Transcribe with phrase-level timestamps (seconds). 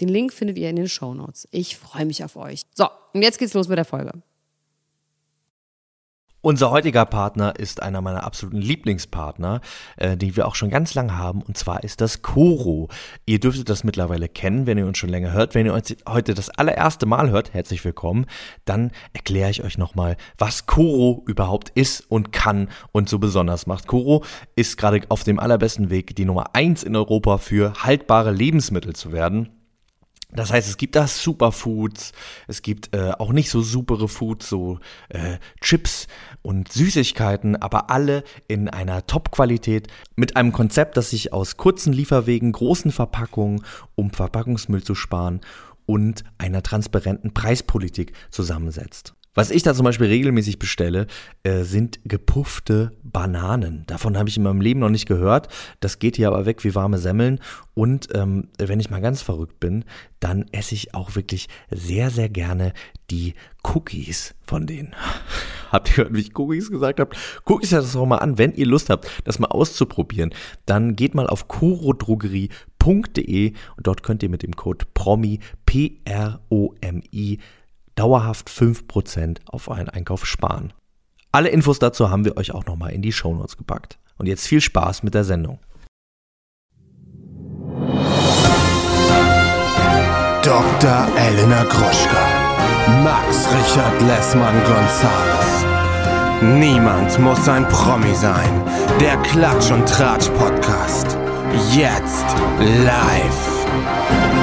[0.00, 1.46] Den Link findet ihr in den Show Notes.
[1.50, 2.62] Ich freue mich auf euch.
[2.74, 4.12] So, und jetzt geht's los mit der Folge.
[6.42, 9.60] Unser heutiger Partner ist einer meiner absoluten Lieblingspartner,
[9.98, 12.88] äh, die wir auch schon ganz lange haben, und zwar ist das Koro.
[13.26, 15.54] Ihr dürftet das mittlerweile kennen, wenn ihr uns schon länger hört.
[15.54, 18.24] Wenn ihr uns heute das allererste Mal hört, herzlich willkommen,
[18.64, 23.86] dann erkläre ich euch nochmal, was Koro überhaupt ist und kann und so besonders macht.
[23.86, 24.24] Koro
[24.56, 29.12] ist gerade auf dem allerbesten Weg, die Nummer eins in Europa für haltbare Lebensmittel zu
[29.12, 29.59] werden.
[30.32, 32.12] Das heißt, es gibt da Superfoods,
[32.46, 34.78] es gibt äh, auch nicht so supere Foods, so
[35.08, 36.06] äh, Chips
[36.42, 42.52] und Süßigkeiten, aber alle in einer Top-Qualität mit einem Konzept, das sich aus kurzen Lieferwegen,
[42.52, 43.64] großen Verpackungen,
[43.96, 45.40] um Verpackungsmüll zu sparen
[45.86, 49.14] und einer transparenten Preispolitik zusammensetzt.
[49.34, 51.06] Was ich da zum Beispiel regelmäßig bestelle,
[51.44, 53.84] äh, sind gepuffte Bananen.
[53.86, 55.46] Davon habe ich in meinem Leben noch nicht gehört.
[55.78, 57.38] Das geht hier aber weg wie warme Semmeln.
[57.74, 59.84] Und ähm, wenn ich mal ganz verrückt bin,
[60.18, 62.72] dann esse ich auch wirklich sehr, sehr gerne
[63.10, 64.96] die Cookies von denen.
[65.70, 67.14] habt ihr gehört, wie ich Cookies gesagt habe?
[67.44, 70.34] Guckt euch das auch mal an, wenn ihr Lust habt, das mal auszuprobieren.
[70.66, 77.38] Dann geht mal auf kurodrogerie.de und dort könnt ihr mit dem Code PROMI, P-R-O-M-I,
[78.00, 80.72] dauerhaft 5% auf einen Einkauf sparen.
[81.32, 83.98] Alle Infos dazu haben wir euch auch nochmal in die Shownotes gepackt.
[84.16, 85.58] Und jetzt viel Spaß mit der Sendung.
[90.42, 91.08] Dr.
[91.14, 92.24] Elena Gruschka.
[93.04, 95.66] Max Richard Lessmann Gonzales.
[96.58, 98.64] Niemand muss ein Promi sein.
[98.98, 101.18] Der Klatsch und Tratsch Podcast.
[101.74, 102.24] Jetzt
[102.60, 104.39] live.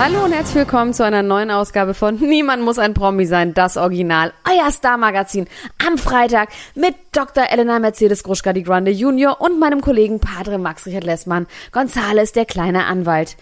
[0.00, 3.76] Hallo und herzlich willkommen zu einer neuen Ausgabe von Niemand muss ein Promi sein, das
[3.76, 5.48] Original, euer Star-Magazin
[5.84, 7.50] am Freitag mit Dr.
[7.50, 12.46] Elena Mercedes Gruschka die Grande Junior und meinem Kollegen Padre Max Richard Lessmann, Gonzales, der
[12.46, 13.36] kleine Anwalt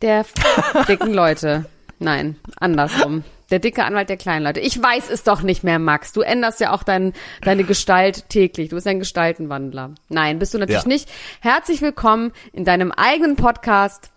[0.00, 0.24] der
[0.88, 1.64] dicken Leute.
[1.98, 3.24] Nein, andersrum.
[3.50, 4.60] Der dicke Anwalt der kleinen Leute.
[4.60, 6.12] Ich weiß es doch nicht mehr, Max.
[6.12, 8.68] Du änderst ja auch dein, deine Gestalt täglich.
[8.68, 9.90] Du bist ein Gestaltenwandler.
[10.08, 10.88] Nein, bist du natürlich ja.
[10.88, 11.08] nicht.
[11.40, 14.12] Herzlich willkommen in deinem eigenen Podcast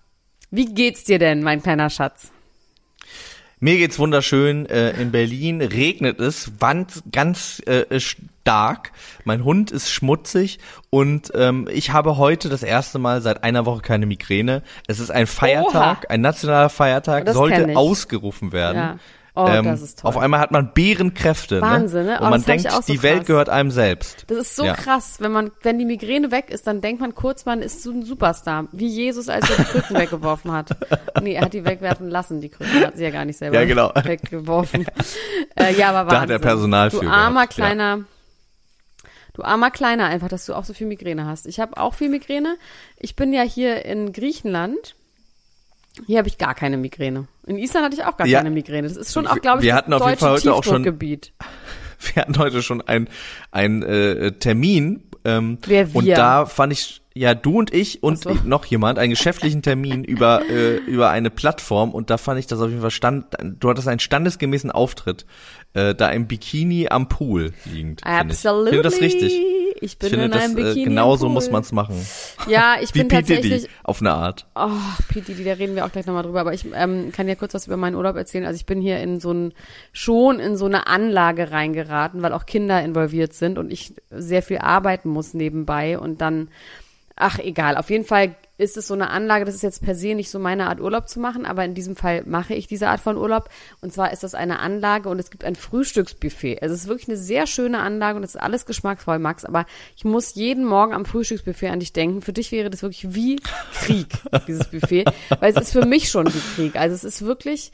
[0.52, 2.32] wie geht's dir denn, mein kleiner Schatz?
[3.64, 4.66] Mir geht's wunderschön.
[4.66, 8.92] Äh, in Berlin regnet es wand ganz äh, stark.
[9.24, 10.58] Mein Hund ist schmutzig
[10.90, 14.64] und ähm, ich habe heute das erste Mal seit einer Woche keine Migräne.
[14.88, 16.10] Es ist ein Feiertag, Oha.
[16.10, 18.78] ein nationaler Feiertag, das sollte ausgerufen werden.
[18.78, 19.00] Ja.
[19.34, 20.10] Oh, ähm, das ist toll.
[20.10, 21.56] Auf einmal hat man Bärenkräfte.
[21.56, 21.62] Ne?
[21.62, 22.18] Wahnsinn, ne?
[22.20, 23.04] Oh, und man denkt, so die krass.
[23.04, 24.26] Welt gehört einem selbst.
[24.28, 24.74] Das ist so ja.
[24.74, 25.18] krass.
[25.20, 28.04] Wenn man, wenn die Migräne weg ist, dann denkt man kurz, man ist so ein
[28.04, 28.68] Superstar.
[28.74, 30.72] Wie Jesus, als er die Krücken weggeworfen hat.
[31.22, 32.86] Nee, er hat die wegwerfen lassen, die Krücken.
[32.86, 33.92] Hat sie ja gar nicht selber ja, genau.
[33.96, 34.86] weggeworfen.
[35.56, 36.16] äh, ja, aber Wahnsinn.
[36.16, 36.90] Da hat er Personal.
[36.90, 37.98] Du armer gehabt, kleiner.
[37.98, 38.04] Ja.
[39.34, 41.48] Du armer Kleiner einfach, dass du auch so viel Migräne hast.
[41.48, 42.58] Ich habe auch viel Migräne.
[42.98, 44.96] Ich bin ja hier in Griechenland
[46.06, 47.28] hier habe ich gar keine Migräne.
[47.46, 48.40] In Island hatte ich auch gar ja.
[48.40, 48.88] keine Migräne.
[48.88, 50.84] Das ist schon auch, glaube ich, wir hatten auf jeden Fall heute auch schon,
[52.14, 53.08] Wir hatten heute schon ein
[53.52, 55.04] ein äh, Termin.
[55.24, 55.96] Ähm, Wer wir?
[55.96, 58.36] Und da fand ich ja du und ich und so.
[58.44, 62.60] noch jemand einen geschäftlichen Termin über äh, über eine Plattform und da fand ich das
[62.60, 63.26] auf jeden Fall stand.
[63.60, 65.26] Du hattest einen standesgemäßen Auftritt
[65.74, 68.04] äh, da im Bikini am Pool liegend.
[68.04, 68.70] Absolutely.
[68.70, 69.42] Ich finde das richtig.
[69.82, 70.84] Ich bin ich finde, in einem das, äh, Bikini.
[70.86, 71.96] Genau so muss man es machen.
[72.48, 73.16] Ja, ich Wie bin P.
[73.16, 73.64] tatsächlich.
[73.64, 74.46] Diddy, auf eine Art.
[74.56, 74.70] Oh,
[75.10, 75.22] P.
[75.22, 76.42] Diddy, da reden wir auch gleich nochmal drüber.
[76.42, 78.46] Aber ich ähm, kann ja kurz was über meinen Urlaub erzählen.
[78.46, 79.54] Also ich bin hier in so ein,
[79.92, 84.60] schon in so eine Anlage reingeraten, weil auch Kinder involviert sind und ich sehr viel
[84.60, 86.50] arbeiten muss nebenbei und dann
[87.16, 87.78] Ach, egal.
[87.78, 90.38] Auf jeden Fall ist es so eine Anlage, das ist jetzt per se nicht so
[90.38, 93.50] meine Art Urlaub zu machen, aber in diesem Fall mache ich diese Art von Urlaub.
[93.82, 96.62] Und zwar ist das eine Anlage und es gibt ein Frühstücksbuffet.
[96.62, 99.46] Also es ist wirklich eine sehr schöne Anlage und es ist alles geschmacksvoll, Max.
[99.46, 99.66] Aber
[99.96, 102.22] ich muss jeden Morgen am Frühstücksbuffet an dich denken.
[102.22, 103.38] Für dich wäre das wirklich wie
[103.74, 104.08] Krieg,
[104.48, 105.06] dieses Buffet.
[105.40, 106.76] Weil es ist für mich schon wie Krieg.
[106.76, 107.72] Also es ist wirklich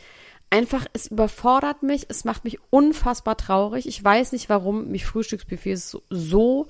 [0.49, 3.87] einfach, es überfordert mich, es macht mich unfassbar traurig.
[3.87, 6.67] Ich weiß nicht, warum mich Frühstücksbuffets so, so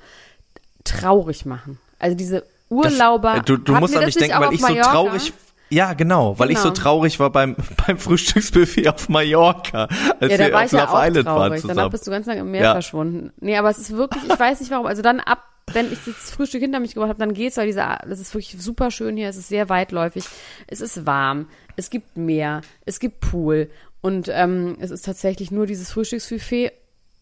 [0.84, 1.78] traurig machen.
[2.00, 3.34] Also diese Urlauber.
[3.34, 4.84] Das, äh, du du musst an mich denken, weil ich Mallorca?
[4.84, 5.34] so traurig
[5.69, 6.75] Ja, genau, weil ich so Genau.
[6.75, 7.56] traurig war beim,
[7.88, 9.88] beim Frühstücksbuffet auf Mallorca,
[10.19, 11.62] als Ja, da wir war auf ich ja Love auch Island waren traurig.
[11.62, 11.78] zusammen.
[11.78, 12.72] Danach bist du ganz lange im Meer Ja.
[12.74, 13.34] verschwunden.
[13.42, 14.86] Nee, aber es ist wirklich, ich weiß nicht warum.
[14.86, 15.44] Also dann ab,
[15.74, 18.56] wenn ich das Frühstück hinter mich gebracht habe, dann geht's, weil dieser, das ist wirklich
[18.62, 19.28] super schön hier.
[19.28, 20.24] Es ist sehr weitläufig.
[20.68, 21.48] Es ist warm.
[21.75, 22.62] Es gibt Meer.
[22.86, 23.69] Es gibt Pool.
[24.00, 26.72] Und ähm, es ist tatsächlich nur dieses Frühstücksbuffet,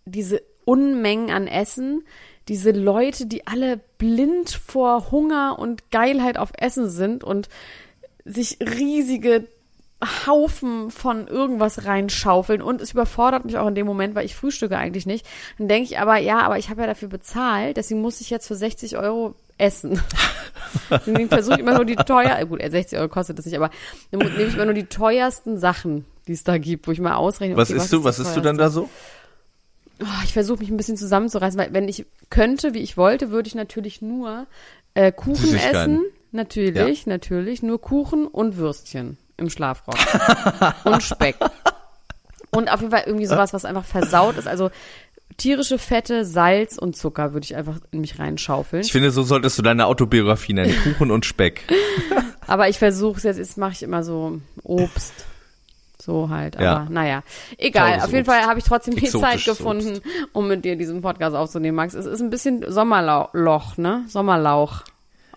[0.06, 2.04] diese Unmengen an Essen,
[2.48, 7.50] diese Leute, die alle blind vor Hunger und Geilheit auf Essen sind und
[8.24, 9.48] sich riesige
[10.28, 14.78] Haufen von irgendwas reinschaufeln und es überfordert mich auch in dem Moment, weil ich frühstücke
[14.78, 15.26] eigentlich nicht.
[15.58, 18.48] Dann denke ich aber, ja, aber ich habe ja dafür bezahlt, deswegen muss ich jetzt
[18.48, 20.02] für 60 Euro essen.
[20.90, 23.56] Deswegen versuche ich immer nur die teuer, äh, gut, äh, 60 Euro kostet das nicht,
[23.56, 23.70] aber
[24.12, 27.16] dann nehme ich immer nur die teuersten Sachen, die es da gibt, wo ich mal
[27.16, 27.56] ausrechne.
[27.56, 28.90] was okay, isst du, was isst du dann da so?
[30.02, 33.48] Oh, ich versuche mich ein bisschen zusammenzureißen, weil wenn ich könnte, wie ich wollte, würde
[33.48, 34.48] ich natürlich nur
[34.94, 36.04] äh, Kuchen essen.
[36.32, 37.64] Natürlich, natürlich.
[37.64, 39.96] Nur Kuchen und Würstchen im Schlafrock.
[40.86, 41.38] und Speck.
[42.52, 44.48] Und auf jeden Fall irgendwie sowas, was einfach versaut ist.
[44.48, 44.70] Also
[45.38, 48.84] tierische Fette, Salz und Zucker würde ich einfach in mich reinschaufeln.
[48.84, 50.76] Ich finde, so solltest du deine Autobiografie nennen.
[50.84, 51.64] Kuchen und Speck.
[52.48, 55.14] Aber ich versuche es jetzt, jetzt mache ich immer so Obst.
[56.06, 56.56] So halt.
[56.57, 56.88] Aber Ja.
[56.90, 57.24] naja.
[57.57, 57.98] Egal.
[58.00, 58.31] Auf jeden Obst.
[58.31, 60.02] Fall habe ich trotzdem die Zeit gefunden,
[60.34, 61.94] um mit dir diesen Podcast aufzunehmen, Max.
[61.96, 64.06] Es ist ein bisschen Sommerloch, ne?
[64.07, 64.84] Sommerlauch.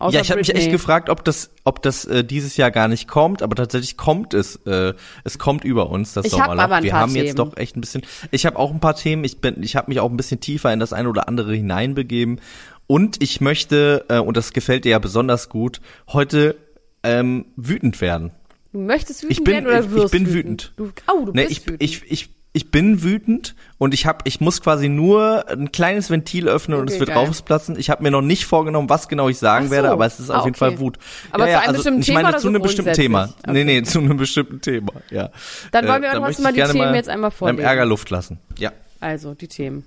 [0.00, 2.86] Außer ja, ich habe mich echt gefragt, ob das, ob das äh, dieses Jahr gar
[2.86, 4.54] nicht kommt, aber tatsächlich kommt es.
[4.64, 4.94] Äh,
[5.24, 6.62] es kommt über uns das Ich hab Sommerloch.
[6.62, 7.50] aber ein Wir paar haben jetzt Themen.
[7.50, 8.02] doch echt ein bisschen.
[8.30, 9.24] Ich habe auch ein paar Themen.
[9.24, 12.40] Ich bin, ich habe mich auch ein bisschen tiefer in das eine oder andere hineinbegeben.
[12.86, 15.80] Und ich möchte, äh, und das gefällt dir ja besonders gut,
[16.12, 16.54] heute
[17.02, 18.30] ähm, wütend werden.
[18.72, 20.72] Du möchtest wütend Ich bin- werden oder ich- ich wirst bin wütend?
[20.76, 20.94] wütend.
[21.06, 21.82] Du, oh, du Ne, bist ich, wütend.
[21.82, 26.48] ich, ich, ich bin wütend und ich hab, ich muss quasi nur ein kleines Ventil
[26.48, 27.18] öffnen und Okay, es wird geil.
[27.18, 27.78] rausplatzen.
[27.78, 29.70] Ich habe mir noch nicht vorgenommen, was genau ich sagen so.
[29.70, 30.70] werde, aber es ist Ah, auf jeden okay.
[30.72, 30.98] Fall Wut.
[31.30, 33.18] Aber zu einem bestimmten ich Thema meine oder zu einem bestimmten Thema.
[33.26, 33.52] grundsätzlich?
[33.54, 35.30] Nee, nee, zu einem bestimmten Thema, ja.
[35.72, 37.64] Dann wollen Äh, wir trotzdem möchte mal ich die Themen jetzt einmal Beim vorlesen.
[37.64, 38.38] Ärger Luft lassen.
[38.58, 38.72] Ja.
[39.00, 39.84] Also, die Themen.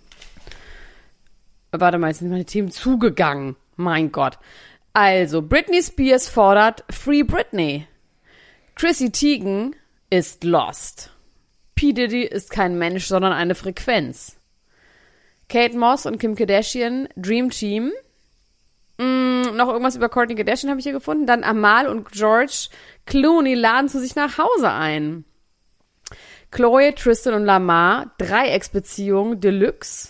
[1.71, 3.55] Warte mal, jetzt sind meine Themen zugegangen.
[3.75, 4.37] Mein Gott.
[4.93, 7.87] Also, Britney Spears fordert Free Britney.
[8.75, 9.75] Chrissy Teigen
[10.09, 11.11] ist lost.
[11.75, 11.93] P.
[11.93, 14.37] Diddy ist kein Mensch, sondern eine Frequenz.
[15.49, 17.91] Kate Moss und Kim Kardashian, Dream Team.
[18.97, 21.25] Mm, noch irgendwas über Kourtney Kardashian habe ich hier gefunden.
[21.25, 22.69] Dann Amal und George
[23.05, 25.25] Clooney laden zu sich nach Hause ein.
[26.51, 30.09] Chloe, Tristan und Lamar, Dreiecksbeziehung Deluxe.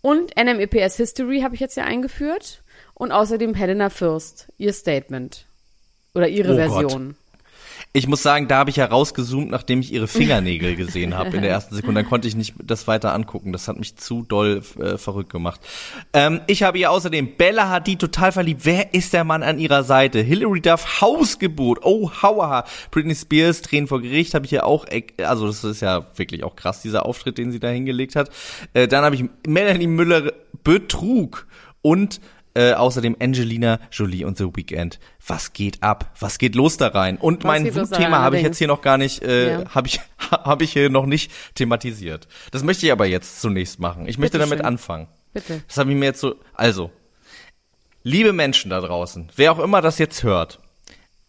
[0.00, 2.62] Und NMEPS History habe ich jetzt hier eingeführt.
[2.94, 5.46] Und außerdem Helena Fürst, ihr Statement.
[6.14, 7.16] Oder ihre Oh Version.
[7.96, 11.42] Ich muss sagen, da habe ich ja rausgezoomt, nachdem ich ihre Fingernägel gesehen habe in
[11.42, 12.02] der ersten Sekunde.
[12.02, 13.52] Dann konnte ich nicht das weiter angucken.
[13.52, 15.60] Das hat mich zu doll äh, verrückt gemacht.
[16.12, 18.62] Ähm, ich habe ihr außerdem Bella Hadid total verliebt.
[18.64, 20.18] Wer ist der Mann an ihrer Seite?
[20.18, 21.84] Hilary Duff Hausgebot.
[21.84, 22.64] Oh, hauaha.
[22.90, 24.86] Britney Spears Tränen vor Gericht habe ich ja auch.
[25.18, 28.28] Also das ist ja wirklich auch krass dieser Auftritt, den sie da hingelegt hat.
[28.72, 30.32] Äh, dann habe ich Melanie Müller
[30.64, 31.46] Betrug
[31.80, 32.20] und
[32.54, 34.98] äh, außerdem Angelina Jolie und The Weeknd.
[35.26, 36.12] Was geht ab?
[36.20, 37.16] Was geht los da rein?
[37.16, 39.74] Und Was mein Wutthema habe ich jetzt hier noch gar nicht, äh, Ja.
[39.74, 42.28] habe ich, habe ich hier noch nicht thematisiert.
[42.52, 44.06] Das möchte ich aber jetzt zunächst machen.
[44.08, 44.66] Ich möchte Bitte damit schön.
[44.66, 45.08] anfangen.
[45.32, 45.62] Bitte.
[45.66, 46.90] Das habe ich mir jetzt so, also,
[48.02, 50.60] liebe Menschen da draußen, wer auch immer das jetzt hört,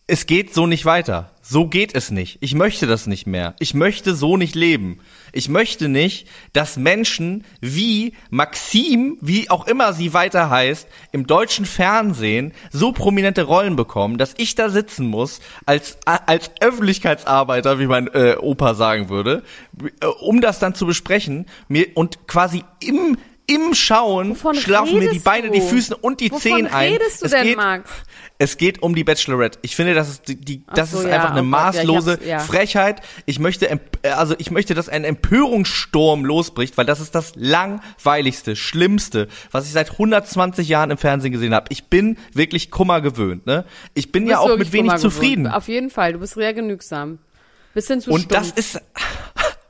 [0.08, 1.32] es geht so nicht weiter.
[1.42, 2.38] So geht es nicht.
[2.42, 3.56] Ich möchte das nicht mehr.
[3.60, 5.00] Ich möchte so nicht leben.
[5.32, 11.66] Ich möchte nicht, dass Menschen wie Maxim, wie auch immer sie weiter heißt, im deutschen
[11.66, 18.08] Fernsehen so prominente Rollen bekommen, dass ich da sitzen muss als als Öffentlichkeitsarbeiter, wie mein
[18.08, 19.44] äh, Opa sagen würde,
[20.02, 25.10] äh, um das dann zu besprechen, mir und quasi im im Schauen Wovon schlafen mir
[25.12, 25.66] die Beine, die du?
[25.66, 26.94] Füße und die Wovon Zehen ein.
[26.94, 27.90] redest du es denn, geht, Max?
[28.38, 29.60] Es geht um die Bachelorette.
[29.62, 31.82] Ich finde, das ist die, die das so, ist ja, einfach eine oh Gott, ja,
[31.82, 32.20] ich maßlose.
[32.46, 33.02] Frechheit.
[33.26, 38.56] Ich möchte, äh, also ich möchte, dass ein Empörungssturm losbricht, weil das ist das langweiligste,
[38.56, 41.68] schlimmste, was ich seit 120 Jahren im Fernsehen gesehen habe.
[41.70, 43.46] Ich bin wirklich Kummer gewöhnt.
[43.46, 43.66] Ne?
[43.94, 45.48] Ich bin ja auch mit wenig zufrieden.
[45.48, 47.20] Auf jeden Fall, du bist sehr genügsam.
[47.74, 48.60] Bisschen zu Und das stumpf.
[48.60, 48.82] ist,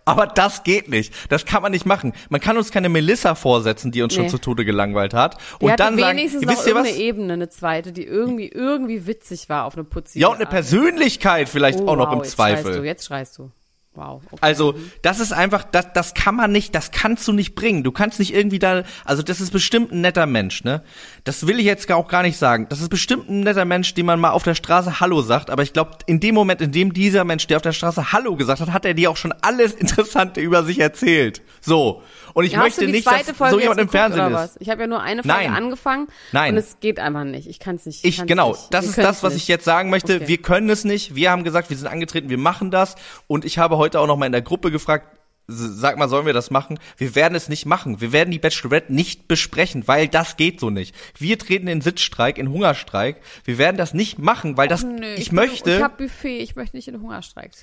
[0.06, 1.14] aber das geht nicht.
[1.30, 2.14] Das kann man nicht machen.
[2.30, 4.30] Man kann uns keine Melissa vorsetzen, die uns schon Nee.
[4.30, 5.38] zu Tode gelangweilt hat.
[5.60, 6.86] Die Und hatte dann sagen, wenigstens noch wisst ihr was?
[6.88, 10.44] irgendeine Ebene, eine zweite, die irgendwie, irgendwie witzig war auf eine putzige Ja, und eine
[10.46, 10.52] Art.
[10.52, 12.80] Persönlichkeit vielleicht Oh, auch noch wow, im jetzt schreist Zweifel.
[12.82, 13.52] Du, jetzt schreist du.
[13.96, 14.22] Wow.
[14.26, 14.40] Okay.
[14.42, 17.84] Also, das ist einfach, das, das kann man nicht, das kannst du nicht bringen.
[17.84, 20.84] Du kannst nicht irgendwie da, also das ist bestimmt ein netter Mensch, ne?
[21.24, 22.68] Das will ich jetzt auch gar nicht sagen.
[22.70, 25.64] Das ist bestimmt ein netter Mensch, dem man mal auf der Straße Hallo sagt, aber
[25.64, 28.60] ich glaube, in dem Moment, in dem dieser Mensch dir auf der Straße Hallo gesagt
[28.60, 31.42] hat, hat er dir auch schon alles Interessante über sich erzählt.
[31.62, 32.04] So.
[32.36, 34.58] Und ich Ja, möchte nicht, dass Folge so jemand im Fernsehen geguckt, ist.
[34.60, 35.54] Ich habe ja nur eine Folge Nein.
[35.54, 36.52] angefangen Nein.
[36.54, 37.48] und es geht einfach nicht.
[37.48, 38.04] Ich kann es nicht.
[38.04, 38.74] Ich, genau, nicht.
[38.74, 39.44] das Wir ist das, was nicht.
[39.44, 40.18] ich jetzt sagen möchte.
[40.18, 40.28] Okay.
[40.28, 41.16] Wir können es nicht.
[41.16, 42.96] Wir haben gesagt, wir sind angetreten, wir machen das.
[43.28, 46.34] Und ich habe heute auch noch mal in der Gruppe gefragt, sag mal, sollen wir
[46.34, 46.78] das machen?
[46.98, 48.02] Wir werden es nicht machen.
[48.02, 50.94] Wir werden die Bachelorette nicht besprechen, weil das geht so nicht.
[51.18, 53.22] Wir treten in Sitzstreik, in Hungerstreik.
[53.46, 55.76] Wir werden das nicht machen, weil das, Nö, ich, bin- möchte.
[55.78, 57.52] Ich habe Buffet, ich möchte nicht in Hungerstreik.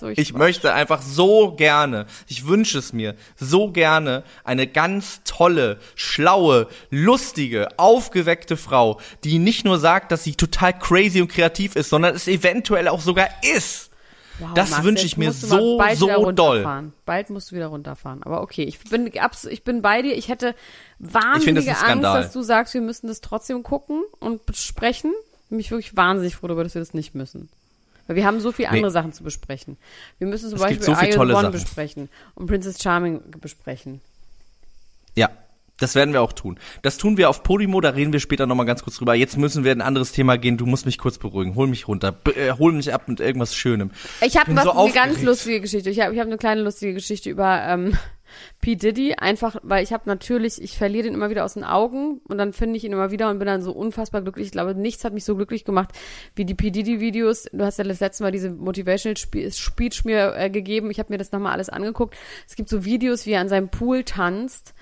[0.00, 5.78] Wirklich Ich möchte einfach so gerne, ich wünsche es mir, so gerne eine ganz tolle,
[5.94, 11.88] schlaue, lustige, aufgeweckte Frau, die nicht nur sagt, dass sie total crazy und kreativ ist,
[11.88, 13.90] sondern es eventuell auch sogar ist.
[14.38, 16.56] Wow, das wünsche ich mir so, so wieder doll.
[16.56, 16.92] runterfahren.
[17.04, 18.22] Bald musst du wieder runterfahren.
[18.22, 19.10] Aber okay, ich bin
[19.50, 20.16] ich bin bei dir.
[20.16, 20.54] Ich hätte
[20.98, 25.12] Ich wahnsinnige ein Angst, dass du sagst, wir müssen das trotzdem gucken und besprechen.
[25.48, 27.50] Bin Mich wirklich wahnsinnig froh darüber, dass wir das nicht müssen.
[28.06, 29.76] Weil wir haben so viele andere Sachen zu besprechen.
[30.18, 31.52] Wir müssen zum Es Beispiel so Iron One Sachen.
[31.52, 34.00] besprechen und Princess Charming besprechen.
[35.14, 35.30] Ja,
[35.78, 36.58] das werden wir auch tun.
[36.82, 39.14] Das tun wir auf Podimo, da reden wir später nochmal ganz kurz drüber.
[39.14, 40.56] Jetzt müssen wir in ein anderes Thema gehen.
[40.56, 41.54] Du musst mich kurz beruhigen.
[41.56, 42.12] Hol mich runter.
[42.12, 43.90] B äh, hol mich ab mit irgendwas Schönem.
[44.20, 45.90] Ich habe was so eine ganz lustige Geschichte.
[45.90, 47.96] Ich habe ich hab eine kleine lustige Geschichte über ähm,
[48.60, 48.76] P.
[48.76, 49.14] Diddy.
[49.14, 52.52] Einfach, weil ich habe natürlich, ich verliere den immer wieder aus den Augen und dann
[52.52, 54.46] finde ich ihn immer wieder und bin dann so unfassbar glücklich.
[54.46, 55.90] Ich glaube, nichts hat mich so glücklich gemacht
[56.34, 56.70] wie die P.
[56.70, 57.44] Diddy-Videos.
[57.52, 60.90] Du hast ja das letzte Mal diese Motivational Spe- Speech mir äh, gegeben.
[60.90, 62.16] Ich habe mir das nochmal alles angeguckt.
[62.46, 64.74] Es gibt so Videos, wie er an seinem Pool tanzt.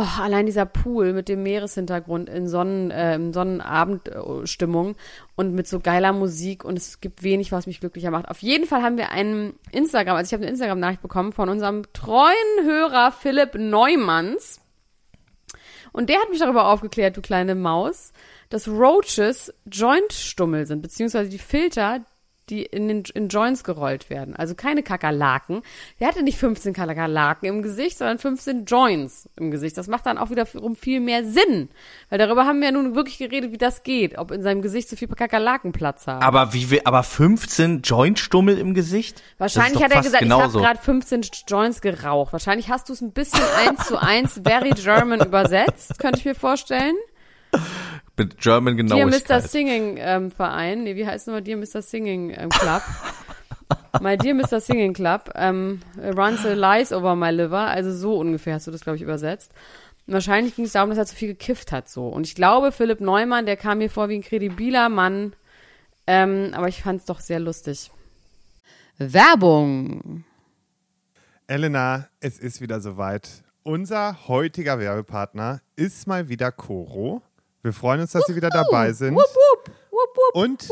[0.00, 4.94] Oh, allein dieser Pool mit dem Meereshintergrund in Sonnen, äh, in Sonnenabendstimmung
[5.34, 8.28] und mit so geiler Musik und es gibt wenig, was mich glücklicher macht.
[8.28, 11.82] Auf jeden Fall haben wir einen Instagram, also ich habe eine Instagram-Nachricht bekommen von unserem
[11.94, 14.60] treuen Hörer Philipp Neumanns.
[15.90, 18.12] Und der hat mich darüber aufgeklärt, du kleine Maus,
[18.50, 22.04] dass Roaches Joint-Stummel sind, beziehungsweise die Filter,
[22.50, 24.34] die in den in Joints gerollt werden.
[24.36, 25.62] Also keine Kakerlaken.
[26.00, 29.76] Der hatte nicht 15 Kakerlaken im Gesicht, sondern 15 Joints im Gesicht.
[29.76, 31.68] Das macht dann auch wiederum viel mehr Sinn.
[32.10, 34.18] Weil darüber haben wir ja nun wirklich geredet, wie das geht.
[34.18, 36.22] Ob in seinem Gesicht so viel Kakerlaken Platz haben.
[36.22, 39.22] Aber wie wir, aber 15 Jointstummel im Gesicht?
[39.38, 40.58] Wahrscheinlich hat er gesagt, ich habe genauso.
[40.60, 42.32] gerade 15 Joints geraucht.
[42.32, 46.34] Wahrscheinlich hast du es ein bisschen eins zu eins very German übersetzt, könnte ich mir
[46.34, 46.94] vorstellen.
[48.18, 49.42] Mit German Dear Genauigkeit.
[49.42, 49.48] Mr.
[49.48, 51.82] Singing ähm, Verein, nee, wie heißt nochmal Dear Mr.
[51.82, 52.82] Singing ähm, Club?
[54.00, 54.60] my Dear Mr.
[54.60, 58.82] Singing Club ähm, runs the lies over my liver, also so ungefähr hast du das,
[58.82, 59.52] glaube ich, übersetzt.
[60.06, 62.08] Und wahrscheinlich ging es darum, dass er zu viel gekifft hat, so.
[62.08, 65.34] Und ich glaube, Philipp Neumann, der kam mir vor wie ein kredibiler Mann,
[66.06, 67.90] ähm, aber ich fand es doch sehr lustig.
[68.96, 70.24] Werbung.
[71.46, 73.42] Elena, es ist wieder soweit.
[73.62, 77.22] Unser heutiger Werbepartner ist mal wieder Coro.
[77.68, 79.14] Wir freuen uns, dass Sie wieder dabei sind.
[79.14, 79.24] Wupp,
[79.92, 80.66] wupp, Und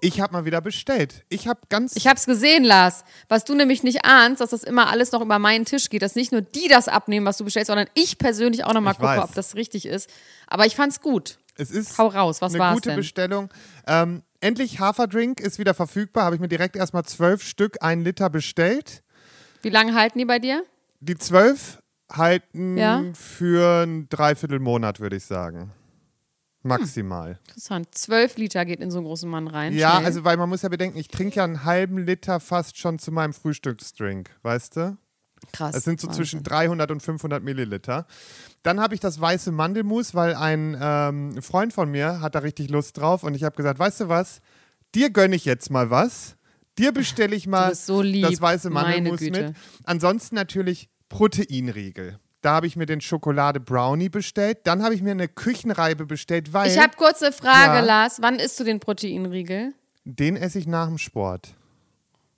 [0.00, 1.24] ich habe mal wieder bestellt.
[1.28, 3.02] Ich habe ganz Ich hab's gesehen, Lars.
[3.28, 6.14] Was du nämlich nicht ahnst, dass das immer alles noch über meinen Tisch geht, dass
[6.14, 9.24] nicht nur die das abnehmen, was du bestellst, sondern ich persönlich auch nochmal gucke, weiß.
[9.24, 10.08] ob das richtig ist.
[10.46, 11.38] Aber ich fand's gut.
[11.56, 12.98] Es ist Hau raus, was eine war's gute denn?
[12.98, 13.48] Bestellung.
[13.88, 16.26] Ähm, endlich Haferdrink ist wieder verfügbar.
[16.26, 19.02] Habe ich mir direkt erstmal zwölf Stück, ein Liter bestellt.
[19.62, 20.62] Wie lange halten die bei dir?
[21.00, 21.78] Die zwölf
[22.12, 23.02] halten Ja.
[23.14, 25.72] für ein Dreiviertelmonat, würde ich sagen.
[26.66, 27.38] Maximal.
[27.48, 27.88] Interessant.
[27.92, 29.74] Zwölf Liter geht in so einen großen Mann rein.
[29.74, 30.06] Ja, Schnell.
[30.06, 33.12] also weil man muss ja bedenken, ich trinke ja einen halben Liter fast schon zu
[33.12, 34.98] meinem Frühstücksdrink, weißt du?
[35.52, 35.74] krass.
[35.74, 36.24] Das sind so Wahnsinn.
[36.24, 38.06] zwischen 300 und 500 Milliliter.
[38.62, 42.70] Dann habe ich das weiße Mandelmus, weil ein ähm, Freund von mir hat da richtig
[42.70, 44.40] Lust drauf und ich habe gesagt, weißt du was,
[44.94, 46.36] dir gönne ich jetzt mal was.
[46.78, 49.54] Dir bestelle ich mal so lieb, das weiße Mandelmus mit.
[49.84, 52.18] Ansonsten natürlich Proteinriegel.
[52.46, 54.58] Da habe ich mir den Schokolade Brownie bestellt.
[54.64, 57.80] Dann habe ich mir eine Küchenreibe bestellt, weil Ich habe kurze Frage, Ja.
[57.80, 58.18] Lars.
[58.22, 59.74] Wann isst du den Proteinriegel?
[60.04, 61.54] den esse ich nach dem Sport.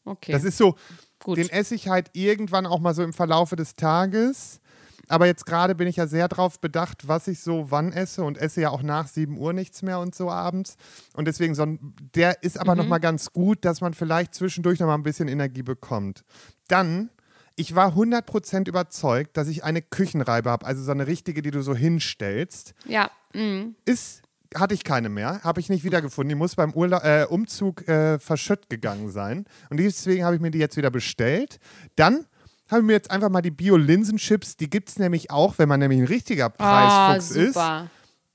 [0.07, 0.33] Okay.
[0.33, 0.77] Das ist so,
[1.23, 1.37] Gut.
[1.37, 4.61] den esse ich halt irgendwann auch mal so im Verlaufe des Tages.
[5.09, 8.39] Aber jetzt gerade bin ich ja sehr drauf bedacht, was ich so wann esse und
[8.39, 10.77] esse ja auch nach 7 Uhr nichts mehr und so abends.
[11.15, 12.79] Und deswegen, so ein, der ist aber Mhm.
[12.81, 16.25] noch mal ganz gut, dass man vielleicht zwischendurch noch mal ein bisschen Energie bekommt.
[16.69, 17.11] Dann,
[17.59, 21.63] ich war 100% überzeugt, dass ich eine Küchenreibe habe, also so eine richtige, die du
[21.63, 22.75] so hinstellst.
[22.87, 23.11] ja.
[23.35, 23.75] mm.
[23.85, 24.23] Ist,
[24.55, 26.31] hatte ich keine mehr, habe ich nicht wiedergefunden.
[26.31, 29.45] Die muss beim Urla äh, Umzug äh, verschütt gegangen sein.
[29.71, 31.59] Und deswegen habe ich mir die jetzt wieder bestellt.
[31.97, 32.25] Dann
[32.71, 35.81] habe ich mir jetzt einfach mal die Bio-Linsenchips, die gibt es nämlich auch, wenn man
[35.81, 37.55] nämlich ein richtiger Ah, Preisfuchs ist.
[37.55, 37.91] super.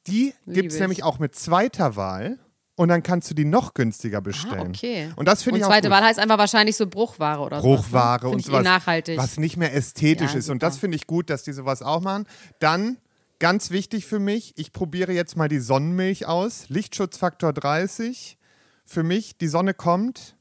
[0.07, 0.81] Die gibt es ich.
[0.81, 2.37] nämlich auch mit zweiter Wahl.
[2.75, 4.67] Und dann kannst du die noch günstiger bestellen.
[4.67, 5.11] Ah, okay.
[5.15, 5.89] Und das finde Und ich auch zweite.
[5.89, 7.67] Wahl heißt einfach wahrscheinlich so Bruchware oder so.
[7.67, 9.17] Bruchware Finde und sowas, nachhaltig.
[9.17, 10.49] was nicht mehr ästhetisch Ja, ist.
[10.49, 10.65] Und super.
[10.67, 12.25] das finde ich gut, dass die sowas auch machen.
[12.59, 12.97] Dann,
[13.39, 16.65] ganz wichtig für mich, ich probiere jetzt mal die Sonnenmilch aus.
[16.69, 18.37] Lichtschutzfaktor 30.
[18.85, 20.35] Für mich, die Sonne kommt.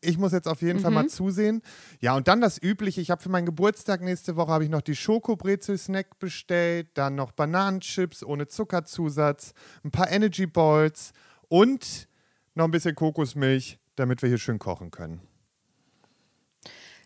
[0.00, 0.94] Ich muss jetzt auf jeden Fall Mhm.
[0.94, 1.60] mal zusehen.
[2.00, 3.00] Ja, und dann das Übliche.
[3.00, 7.32] Ich habe für meinen Geburtstag nächste Woche habe ich noch die Schokobrezel-Snack bestellt, dann noch
[7.32, 9.54] Bananenchips ohne Zuckerzusatz,
[9.84, 11.12] ein paar Energy Balls
[11.48, 12.08] und
[12.54, 15.20] noch ein bisschen Kokosmilch, damit wir hier schön kochen können.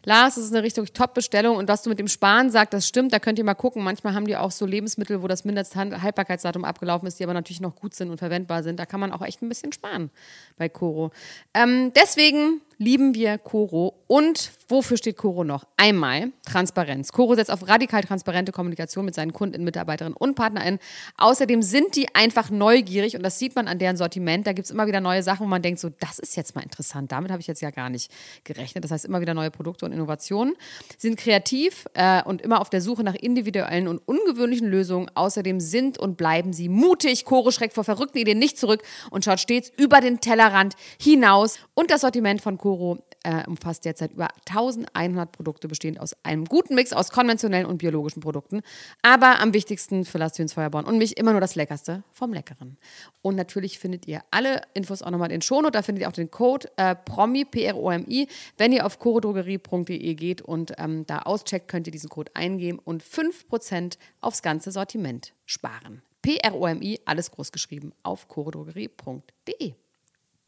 [0.05, 3.13] Lars, das ist eine richtig Top-Bestellung und was du mit dem Sparen sagst, das stimmt,
[3.13, 3.85] da könnt ihr mal gucken.
[3.85, 7.77] Manchmal haben die auch so Lebensmittel, wo das Mindesthaltbarkeitsdatum abgelaufen ist, die aber natürlich noch
[7.77, 8.81] gut sind und verwendbar sind.
[8.81, 10.11] Da kann man auch echt ein bisschen sparen
[10.57, 11.13] bei Coro.
[11.55, 13.95] Ähm, deswegen lieben wir Coro.
[14.09, 15.65] Und wofür steht Coro noch?
[15.77, 17.13] Einmal Transparenz.
[17.13, 20.81] Coro setzt auf radikal transparente Kommunikation mit seinen Kunden, Mitarbeiterinnen und PartnerInnen.
[21.17, 24.47] Außerdem sind die einfach neugierig und das sieht man an deren Sortiment.
[24.47, 26.63] Da gibt es immer wieder neue Sachen, wo man denkt, so, das ist jetzt mal
[26.63, 27.13] interessant.
[27.13, 28.11] Damit habe ich jetzt ja gar nicht
[28.45, 28.85] gerechnet.
[28.85, 30.55] Das heißt, immer wieder neue Produkte und Innovationen.
[30.99, 35.11] Sie sind kreativ äh, und immer auf der Suche nach individuellen und ungewöhnlichen Lösungen.
[35.15, 37.25] Außerdem sind und bleiben sie mutig.
[37.25, 41.59] Coro schreckt vor verrückten Ideen nicht zurück und schaut stets über den Tellerrand hinaus.
[41.75, 46.75] Und das Sortiment von Coro äh, umfasst derzeit über 1100 Produkte, bestehend aus einem guten
[46.75, 48.63] Mix aus konventionellen und biologischen Produkten.
[49.03, 52.79] Aber am wichtigsten für Lars Töns Feuerborn und mich immer nur das Leckerste vom Leckeren.
[53.21, 55.73] Und natürlich findet ihr alle Infos auch nochmal in den Shownote.
[55.73, 58.27] Da findet ihr auch den Code äh, PROMI, P-R-O-M-I.
[58.57, 63.03] Wenn ihr auf chorodrogerie.de geht und ähm, da auscheckt, könnt ihr diesen Code eingeben und
[63.03, 66.01] 5% aufs ganze Sortiment sparen.
[66.23, 69.75] P-R-O-M-I, alles groß geschrieben, auf chorodrogerie.de.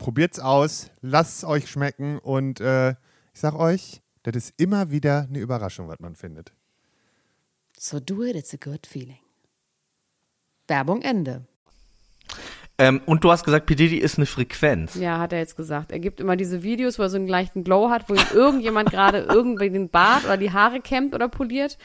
[0.04, 2.90] Probiert's aus, lasst es euch schmecken und äh,
[3.32, 6.52] ich sag euch, das ist immer wieder eine Überraschung, was man findet.
[7.78, 9.16] So do it, it's a good feeling.
[10.68, 11.46] Werbung Ende.
[12.76, 13.76] Ähm, und du hast gesagt, P.
[13.76, 14.96] Diddy ist eine Frequenz.
[14.96, 15.92] Ja, hat er jetzt gesagt.
[15.92, 18.90] Er gibt immer diese Videos, wo er so einen leichten Glow hat, wo ihm irgendjemand
[18.90, 21.78] gerade irgendwie den Bart oder die Haare kämmt oder poliert.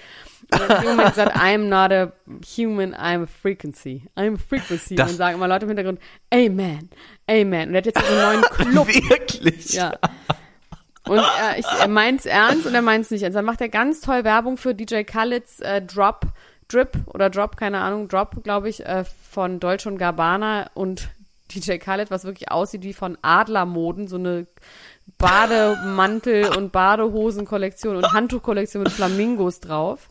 [0.51, 2.12] Und dann hat jemand gesagt, I'm not a
[2.58, 4.03] human, I'm a frequency.
[4.15, 4.96] I'm a frequency.
[4.96, 6.00] Das- und sagen immer Leute im Hintergrund,
[6.34, 6.89] Amen,
[7.29, 7.69] Amen.
[7.69, 8.88] Und er hat jetzt so einen neuen Club.
[9.10, 9.74] Wirklich?
[9.74, 9.93] Ja.
[11.08, 13.36] Und er, ich, er meint's ernst und er meint's nicht ernst.
[13.36, 16.25] Dann macht er ganz toll Werbung für DJ Khaled's äh, Drop,
[16.67, 21.09] Drip oder Drop, keine Ahnung, Drop, glaube ich, äh, von Dolce und Gabbana und
[21.53, 24.48] DJ Khaled, was wirklich aussieht wie von Adlermoden, so eine
[25.17, 30.09] Bademantel- und Badehosen-Kollektion und Handtuchkollektion mit Flamingos drauf.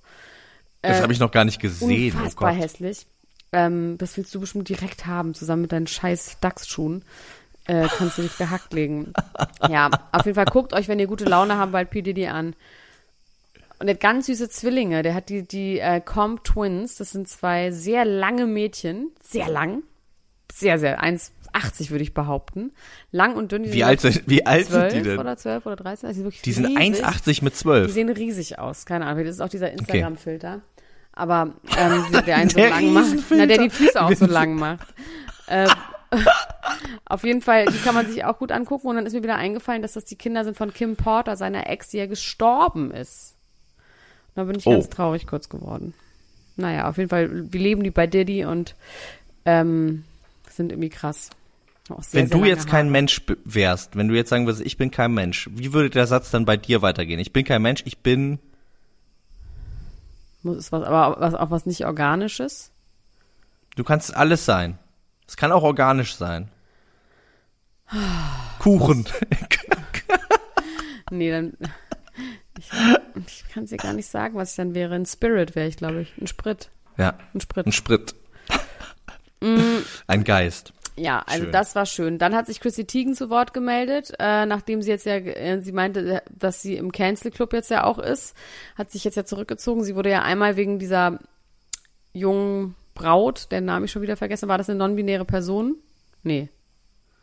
[0.83, 2.13] Das habe ich noch gar nicht gesehen.
[2.15, 2.63] Oh Unfassbar Gott.
[2.63, 3.07] hässlich.
[3.53, 7.05] Ähm, das willst du bestimmt direkt haben, zusammen mit deinen scheiß Dachsschuhen.
[7.67, 9.13] Äh, kannst du dich behackt legen.
[9.69, 12.01] Ja, auf jeden Fall guckt euch, wenn ihr gute Laune habt, bald P.
[12.01, 12.55] Diddy an.
[13.79, 15.03] Und er hat ganz süße Zwillinge.
[15.03, 16.97] Der hat die, die äh, Comp Twins.
[16.97, 19.13] Das sind zwei sehr lange Mädchen.
[19.23, 19.83] Sehr lang.
[20.53, 21.01] Sehr, sehr.
[21.03, 22.73] 1,80 würde ich behaupten.
[23.13, 23.63] Lang und dünn.
[23.63, 25.19] Die Wie sind alt, sind, wie alt sind 12 die denn?
[25.19, 26.09] oder 12 oder 13.
[26.09, 27.05] Also Die sind riesig.
[27.05, 27.93] 1,80 mit Die 12.
[27.93, 28.85] sehen riesig aus.
[28.85, 29.25] Keine Ahnung.
[29.25, 30.63] Das ist auch dieser Instagram-Filter.
[31.13, 33.15] Aber ähm, der einen so Der lang macht.
[33.31, 34.89] Na, der die Füße auch so lang macht.
[35.47, 35.69] Äh,
[37.05, 38.89] auf jeden Fall, die kann man sich auch gut angucken.
[38.89, 41.69] Und dann ist mir wieder eingefallen, dass das die Kinder sind von Kim Porter, seiner
[41.69, 43.38] Ex, die ja gestorben ist.
[44.39, 44.71] Da bin ich Oh.
[44.71, 45.95] ganz traurig kurz geworden.
[46.55, 48.77] Naja, auf jeden Fall, wir leben die bei Diddy und
[49.45, 50.05] ähm,
[50.49, 51.31] sind irgendwie krass.
[51.89, 52.89] Sehr, Wenn sehr du jetzt kein.
[52.89, 56.31] Mensch wärst, wenn du jetzt sagen würdest, ich bin kein Mensch, wie würde der Satz
[56.31, 57.19] dann bei dir weitergehen?
[57.19, 58.39] Ich bin kein Mensch, ich bin.
[60.45, 62.71] Muss ist was, aber was, auch was nicht Organisches.
[63.75, 64.79] Du kannst alles sein.
[65.27, 66.49] Es kann auch organisch sein.
[68.61, 69.05] Kuchen.
[71.11, 71.55] Nee, dann.
[72.59, 72.71] Ich,
[73.27, 74.95] ich kann es dir gar nicht sagen, was ich dann wäre.
[74.95, 76.13] Ein Spirit wäre ich, glaube ich.
[76.21, 76.71] Ein Sprit.
[76.97, 77.67] ja, Ein Sprit.
[77.67, 78.15] ein Sprit.
[80.07, 80.73] Ein Geist.
[80.97, 81.53] Ja, also Schön.
[81.53, 82.19] das war schön.
[82.19, 85.71] Dann hat sich Chrissy Teigen zu Wort gemeldet, äh, nachdem sie jetzt ja, äh, sie
[85.71, 88.35] meinte, dass sie im Cancel Club jetzt ja auch ist,
[88.77, 89.85] hat sich jetzt ja zurückgezogen.
[89.85, 91.21] Sie wurde ja einmal wegen dieser
[92.13, 95.77] jungen Braut, der Name ich schon wieder vergessen, war das eine non-binäre Person?
[96.25, 96.49] Nee.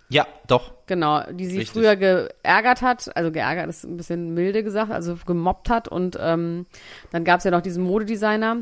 [0.09, 0.73] Ja, doch.
[0.85, 1.73] Genau, die sie Richtig.
[1.73, 6.67] früher geärgert hat, also geärgert ist ein bisschen milde gesagt, also gemobbt hat und ähm,
[7.11, 8.57] dann gab es ja noch diesen Modedesigner,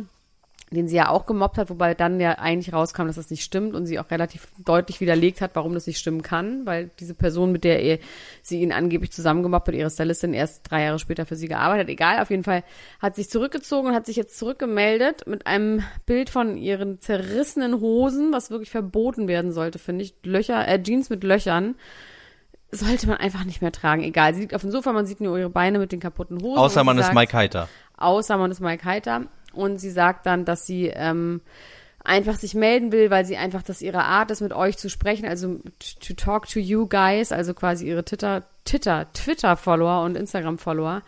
[0.75, 3.75] den sie ja auch gemobbt hat, wobei dann ja eigentlich rauskam, dass das nicht stimmt
[3.75, 7.51] und sie auch relativ deutlich widerlegt hat, warum das nicht stimmen kann, weil diese Person,
[7.51, 7.99] mit der er,
[8.41, 11.89] sie ihn angeblich zusammengemobbt hat, ihre Stylistin, erst drei Jahre später für sie gearbeitet hat.
[11.93, 12.63] Egal, auf jeden Fall
[12.99, 18.31] hat sich zurückgezogen und hat sich jetzt zurückgemeldet mit einem Bild von ihren zerrissenen Hosen,
[18.33, 20.13] was wirklich verboten werden sollte, finde ich.
[20.23, 21.75] Löcher, äh, Jeans mit Löchern
[22.71, 24.01] sollte man einfach nicht mehr tragen.
[24.03, 26.57] Egal, sie liegt auf dem Sofa, man sieht nur ihre Beine mit den kaputten Hosen.
[26.57, 27.69] Außer man sie ist sagt- Mike Heiter.
[27.97, 29.27] außer man ist Mike Heiter.
[29.53, 31.41] Und sie sagt dann, dass sie ähm,
[32.03, 35.25] einfach sich melden will, weil sie einfach das ihre Art ist, mit euch zu sprechen,
[35.25, 35.59] also
[35.99, 41.01] to talk to you guys, also quasi ihre Twitter, Twitter, Twitter-Follower und Instagram-Follower.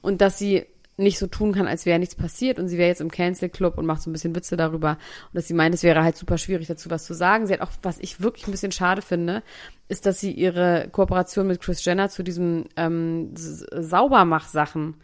[0.00, 0.66] Und dass sie
[0.98, 3.78] nicht so tun kann, als wäre nichts passiert und sie wäre jetzt im Cancel Club
[3.78, 6.38] und macht so ein bisschen Witze darüber und dass sie meint, es wäre halt super
[6.38, 7.46] schwierig dazu was zu sagen.
[7.46, 9.44] Sie hat auch, was ich wirklich ein bisschen schade finde,
[9.88, 14.94] ist, dass sie ihre Kooperation mit Chris Jenner zu diesem ähm, Saubermach-Sachen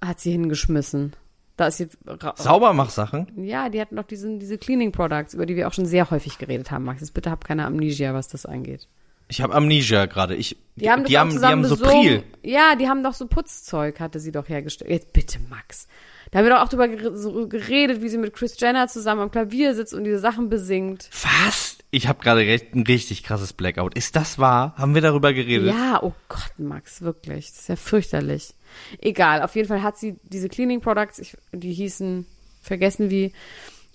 [0.00, 1.12] hat sie hingeschmissen.
[1.60, 1.88] Da ist sie
[2.36, 3.44] Saubermach-Sachen?
[3.44, 6.38] Ja, die hatten noch diesen, diese Cleaning Products, über die wir auch schon sehr häufig
[6.38, 7.02] geredet haben, Max.
[7.02, 8.88] Jetzt bitte hab keine Amnesia, was das angeht.
[9.28, 10.36] Ich habe Amnesia gerade.
[10.36, 11.76] Ich Die haben, die das auch haben, die haben so.
[11.76, 12.22] Priel.
[12.42, 14.90] Ja, die haben doch so Putzzeug, hatte sie doch hergestellt.
[14.90, 15.86] Jetzt bitte, Max.
[16.30, 19.74] Da haben wir doch auch drüber geredet, wie sie mit Chris Jenner zusammen am Klavier
[19.74, 21.10] sitzt und diese Sachen besingt.
[21.12, 21.76] Was?
[21.92, 23.94] Ich habe gerade recht, ein richtig krasses Blackout.
[23.94, 24.74] Ist das wahr?
[24.76, 25.74] Haben wir darüber geredet?
[25.74, 27.48] Ja, oh Gott, Max, wirklich.
[27.50, 28.54] Das ist ja fürchterlich.
[29.00, 32.26] Egal, auf jeden Fall hat sie diese Cleaning Products, die hießen,
[32.62, 33.32] vergessen wie.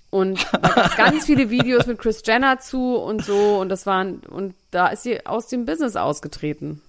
[0.10, 3.60] Und da ganz viele Videos mit Chris Jenner zu und so.
[3.60, 6.82] Und das waren, und da ist sie aus dem Business ausgetreten.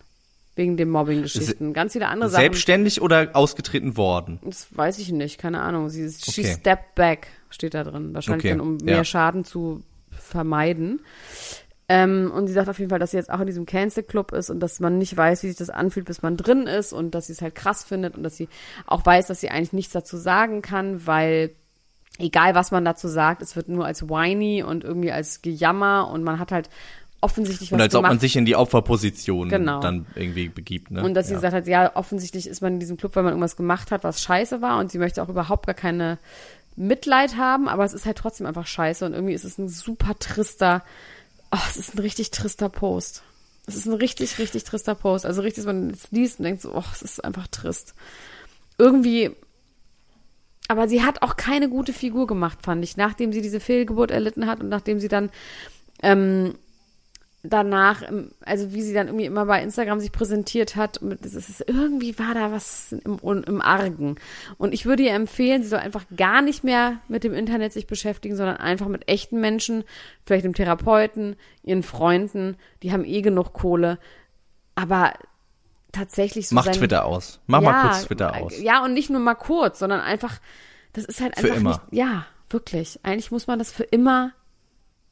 [0.56, 1.74] Wegen den Mobbing-Geschichten.
[1.74, 2.40] Ganz viele andere Sachen.
[2.40, 4.40] Selbstständig oder ausgetreten worden?
[4.42, 5.90] Das weiß ich nicht, keine Ahnung.
[5.90, 6.56] Sie ist, she Okay.
[6.58, 8.14] stepped back, steht da drin.
[8.14, 9.04] Wahrscheinlich Okay, dann, um mehr ja.
[9.04, 9.82] Schaden zu
[10.26, 11.00] vermeiden.
[11.88, 14.32] Ähm, und sie sagt auf jeden Fall, dass sie jetzt auch in diesem Cancel Club
[14.32, 17.14] ist und dass man nicht weiß, wie sich das anfühlt, bis man drin ist und
[17.14, 18.48] dass sie es halt krass findet und dass sie
[18.86, 21.50] auch weiß, dass sie eigentlich nichts dazu sagen kann, weil
[22.18, 26.24] egal was man dazu sagt, es wird nur als whiny und irgendwie als Gejammer und
[26.24, 26.70] man hat halt
[27.20, 28.12] offensichtlich was Und als ob gemacht.
[28.12, 29.80] man sich in die Opferposition Genau.
[29.80, 30.90] dann irgendwie begibt.
[30.90, 31.04] Ne?
[31.04, 31.38] Und dass sie ja.
[31.38, 34.20] gesagt hat, ja, offensichtlich ist man in diesem Club, weil man irgendwas gemacht hat, was
[34.22, 36.18] scheiße war und sie möchte auch überhaupt gar keine
[36.76, 40.18] Mitleid haben, aber es ist halt trotzdem einfach scheiße und irgendwie ist es ein super
[40.18, 40.84] trister,
[41.50, 43.22] oh, es ist ein richtig trister Post.
[43.66, 45.26] Es ist ein richtig, richtig trister Post.
[45.26, 47.94] Also richtig, dass man es liest und denkt so, oh, es ist einfach trist.
[48.78, 49.34] Irgendwie,
[50.68, 54.46] aber sie hat auch keine gute Figur gemacht, fand ich, nachdem sie diese Fehlgeburt erlitten
[54.46, 55.30] hat und nachdem sie dann
[56.02, 56.54] ähm,
[57.48, 58.02] danach,
[58.40, 62.34] also wie sie dann irgendwie immer bei Instagram sich präsentiert hat, das ist, irgendwie war
[62.34, 64.16] da was im, im Argen.
[64.58, 67.86] Und ich würde ihr empfehlen, sie soll einfach gar nicht mehr mit dem Internet sich
[67.86, 69.84] beschäftigen, sondern einfach mit echten Menschen,
[70.24, 73.98] vielleicht dem Therapeuten, ihren Freunden, die haben eh genug Kohle.
[74.74, 75.12] Aber
[75.92, 77.40] tatsächlich so Mach sein- Twitter aus.
[77.46, 78.60] Mach ja, mal kurz Twitter aus.
[78.60, 80.40] Ja, und nicht nur mal kurz, sondern einfach,
[80.92, 81.70] das ist halt Für einfach immer.
[81.70, 83.00] nicht, ja, wirklich.
[83.02, 84.32] Eigentlich muss man das für immer,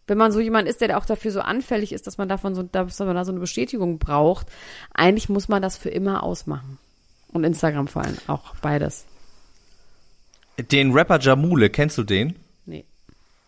[0.06, 2.62] wenn man so jemand ist, der auch dafür so anfällig ist, dass man davon so,
[2.62, 4.46] dass man da so eine Bestätigung braucht,
[4.92, 6.78] eigentlich muss man das für immer ausmachen.
[7.32, 9.06] Und Instagram vor allem auch beides.
[10.70, 12.36] Den Rapper Jamule, kennst du den?
[12.64, 12.84] Nee.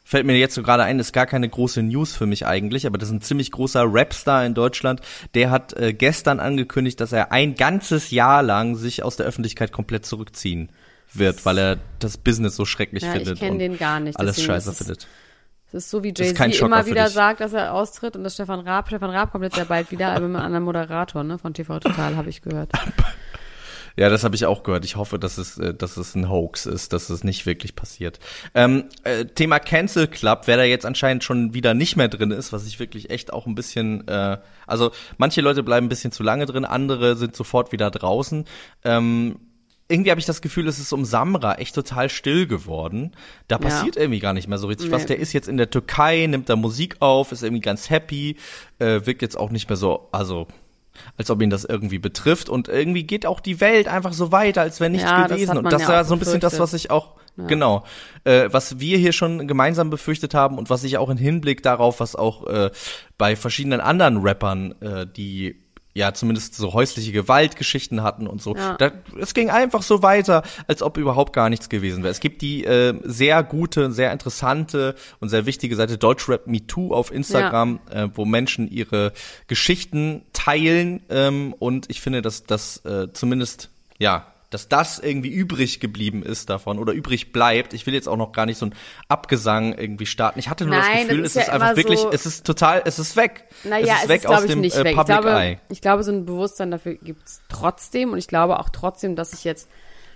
[0.04, 2.98] Fällt mir jetzt so gerade ein, ist gar keine große News für mich eigentlich, aber
[2.98, 5.02] das ist ein ziemlich großer Rapstar in Deutschland.
[5.34, 9.70] Der hat äh, gestern angekündigt, dass er ein ganzes Jahr lang sich aus der Öffentlichkeit
[9.70, 10.70] komplett zurückziehen
[11.12, 14.18] wird, weil er das Business so schrecklich Ja, ich findet kenn und den gar nicht,
[14.18, 15.06] alles scheiße findet.
[15.76, 18.88] Es ist so wie Jay-Z immer wieder sagt, dass er austritt und dass Stefan Raab,
[18.88, 21.78] Stefan Raab kommt jetzt ja bald wieder, aber mit einem anderen Moderator, ne, von TV
[21.78, 22.72] Total, habe ich gehört.
[23.98, 24.84] Ja, das habe ich auch gehört.
[24.84, 28.18] Ich hoffe, dass es, äh, dass es ein Hoax ist, dass es nicht wirklich passiert.
[28.54, 32.52] Ähm, äh, Thema Cancel Club, wer da jetzt anscheinend schon wieder nicht mehr drin ist,
[32.52, 34.36] was ich wirklich echt auch ein bisschen, äh,
[34.66, 38.44] also manche Leute bleiben ein bisschen zu lange drin, andere sind sofort wieder draußen.
[38.84, 39.38] Ähm,
[39.88, 43.12] irgendwie habe ich das Gefühl, es ist um Samra echt total still geworden.
[43.46, 45.02] Da passiert irgendwie gar nicht mehr so richtig was.
[45.02, 45.08] Nee.
[45.08, 48.36] Der ist jetzt in der Türkei, nimmt da Musik auf, ist irgendwie ganz happy,
[48.78, 50.48] äh, wirkt jetzt auch nicht mehr so, also
[51.16, 54.62] als ob ihn das irgendwie betrifft und irgendwie geht auch die Welt einfach so weiter,
[54.62, 56.58] als wäre nichts Ja, das gewesen hat und das ja war so ein bisschen das,
[56.58, 57.84] was ich auch genau,
[58.24, 62.00] äh, was wir hier schon gemeinsam befürchtet haben und was ich auch in Hinblick darauf,
[62.00, 62.70] was auch äh,
[63.18, 65.65] bei verschiedenen anderen Rappern, äh, die
[65.96, 68.54] ja zumindest so häusliche Gewaltgeschichten hatten und so.
[68.54, 68.76] Ja.
[68.76, 72.10] Da, es ging einfach so weiter, als ob überhaupt gar nichts gewesen wäre.
[72.10, 76.92] Es gibt die äh, sehr gute, sehr interessante und sehr wichtige Seite Deutschrap Me Too
[76.92, 79.14] auf Instagram, äh, wo Menschen ihre
[79.46, 85.80] Geschichten teilen ähm, und ich finde, dass das äh, zumindest ja dass das irgendwie übrig
[85.80, 87.74] geblieben ist davon oder übrig bleibt.
[87.74, 88.74] Ich will jetzt auch noch gar nicht so ein
[89.08, 90.38] Abgesang irgendwie starten.
[90.38, 92.26] Ich hatte nur Nein, das Gefühl, das es ist ist ja einfach wirklich, so- es
[92.26, 93.44] ist total, es ist weg.
[93.64, 94.92] Naja, es ist weg glaube aus ich, dem nicht äh, weg.
[94.92, 95.58] Ich Public glaube, Eye.
[95.68, 99.44] ich glaube, so ein Bewusstsein dafür gibt's trotzdem und ich glaube auch trotzdem, dass ich
[99.44, 99.68] jetzt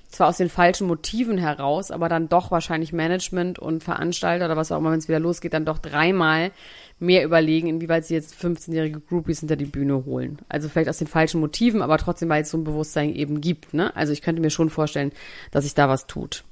[0.09, 4.73] zwar aus den falschen Motiven heraus, aber dann doch wahrscheinlich Management und Veranstalter oder was
[4.73, 6.51] auch immer, wenn es wieder losgeht, dann doch dreimal
[7.01, 10.39] mehr überlegen, inwieweit sie jetzt 15-jährige Groupies hinter die Bühne holen.
[10.49, 13.75] Also vielleicht aus den falschen Motiven, aber trotzdem, weil es so ein Bewusstsein eben gibt.
[13.75, 13.95] Ne?
[13.97, 15.13] Also ich könnte mir schon vorstellen,
[15.51, 16.45] dass sich da was tut.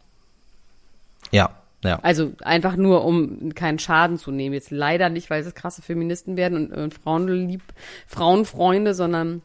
[1.30, 1.50] Ja,
[1.84, 2.00] ja.
[2.02, 4.54] Also einfach nur, um keinen Schaden zu nehmen.
[4.54, 7.62] Jetzt leider nicht, weil es krasse Feministen werden und, und Frauenlieb,
[8.06, 9.42] Frauenfreunde, sondern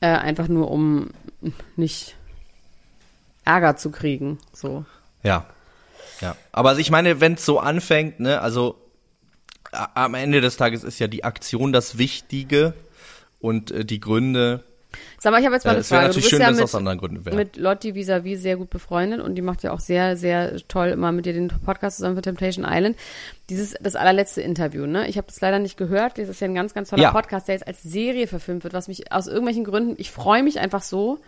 [0.00, 1.10] äh, einfach nur, um
[1.76, 2.16] nicht
[3.44, 4.38] Ärger zu kriegen.
[4.52, 4.84] So.
[5.22, 5.46] Ja.
[6.20, 8.76] Ja, aber also ich meine, wenn es so anfängt, ne, also
[9.94, 12.74] am Ende des Tages ist ja die Aktion das Wichtige
[13.40, 14.62] und äh, die Gründe.
[15.18, 16.14] Sag mal, ich habe jetzt mal Äh, eine es wäre Frage.
[16.14, 17.36] Du bist schön, ja mit, aus anderen Gründen wäre.
[17.36, 21.12] mit Lotti vis-à-vis sehr gut befreundet und die macht ja auch sehr, sehr toll immer
[21.12, 22.96] mit dir den Podcast zusammen für Temptation Island.
[23.50, 25.06] Dieses, das allerletzte Interview, ne?
[25.08, 26.16] Ich habe das leider nicht gehört.
[26.18, 27.12] Das ist ja ein ganz, ganz toller Ja.
[27.12, 30.60] Podcast, der jetzt als Serie verfilmt wird, was mich aus irgendwelchen Gründen, ich freue mich
[30.60, 31.18] einfach so.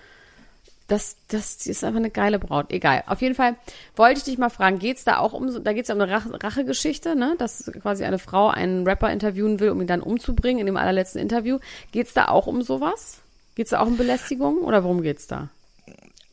[0.89, 2.73] Das, das ist einfach eine geile Braut.
[2.73, 3.05] Egal.
[3.07, 3.57] Auf jeden Fall
[3.95, 6.31] wollte ich dich mal fragen, geht's da auch um, da geht's ja um eine Rache,
[6.43, 7.35] Rachegeschichte, ne?
[7.39, 11.21] Dass quasi eine Frau einen Rapper interviewen will, um ihn dann umzubringen in dem allerletzten
[11.21, 11.59] Interview.
[11.93, 13.21] Geht's da auch um sowas?
[13.55, 15.51] Geht's da auch um Belästigung oder worum geht's da?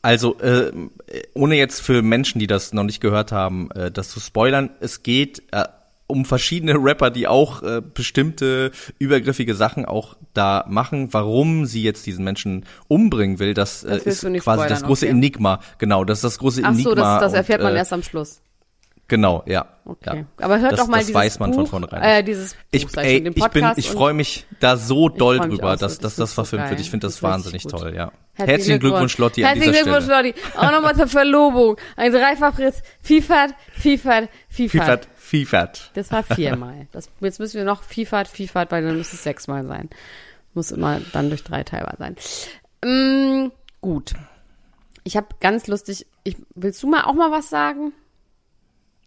[0.02, 0.72] Also, äh,
[1.34, 5.02] ohne jetzt für Menschen, die das noch nicht gehört haben, äh, das zu spoilern, es
[5.02, 5.66] geht äh,
[6.08, 11.14] um verschiedene Rapper, die auch äh, bestimmte übergriffige Sachen auch da machen.
[11.14, 15.06] Warum sie jetzt diesen Menschen umbringen will, das, äh, Das ist quasi spoilern, das große
[15.06, 15.12] okay.
[15.16, 15.60] Enigma.
[15.78, 16.90] Genau, das ist das große Ach Enigma.
[16.90, 18.42] so, das, das erfährt und, man äh, erst am Schluss.
[19.08, 19.68] Genau, ja.
[19.86, 20.26] Okay.
[20.40, 20.46] Ja.
[20.46, 22.02] Aber hört das, doch mal das dieses weiß man Buch, von vornherein.
[22.02, 25.40] äh, dieses Buch, ich, ich ey, den ich bin, ich freue mich da so doll
[25.40, 26.80] drüber, dass, das dass das verfilmt wird.
[26.80, 27.72] Ich finde das, Das wahnsinnig gut.
[27.72, 28.12] toll, ja.
[28.34, 30.08] Herzlichen Glückwunsch, Lotti, Herzlichen Glückwunsch.
[30.08, 30.34] Lotti.
[30.58, 31.78] Auch nochmal zur Verlobung.
[31.96, 32.82] Ein Dreifachriss.
[33.02, 34.82] Fiefert, Fiefert, Fiefert.
[34.82, 35.92] Fiefert, Fiefert.
[35.96, 36.88] Das war viermal.
[36.92, 39.90] Das, jetzt müssen wir noch Fiefert, Fiefert, weil dann müsste es sechsmal sein.
[40.54, 42.16] Muss immer dann durch drei teilbar sein.
[42.84, 44.14] Mm, gut.
[45.04, 47.92] Ich habe ganz lustig, ich, willst du mal auch mal was sagen?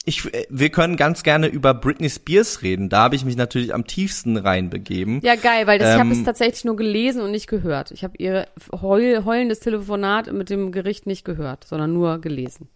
[0.04, 2.88] Ich, äh, wir können ganz gerne über Britney Spears reden.
[2.88, 5.20] Da habe ich mich natürlich am tiefsten reinbegeben.
[5.22, 7.90] Ja, geil, weil das, ich habe Ähm, es tatsächlich nur gelesen und nicht gehört.
[7.90, 12.68] Ich habe ihr heul, heulendes Telefonat mit dem Gericht nicht gehört, sondern nur gelesen.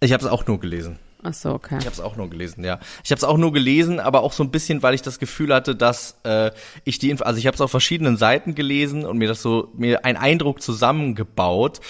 [0.00, 0.98] Ich habe es auch nur gelesen.
[1.22, 1.78] Ach so, okay.
[1.78, 2.78] Ich habe es auch nur gelesen, ja.
[3.02, 5.52] Ich habe es auch nur gelesen, aber auch so ein bisschen, weil ich das Gefühl
[5.52, 6.52] hatte, dass äh,
[6.84, 9.72] ich die, Inf also ich habe es auf verschiedenen Seiten gelesen und mir das so
[9.76, 11.80] mir einen Eindruck zusammengebaut,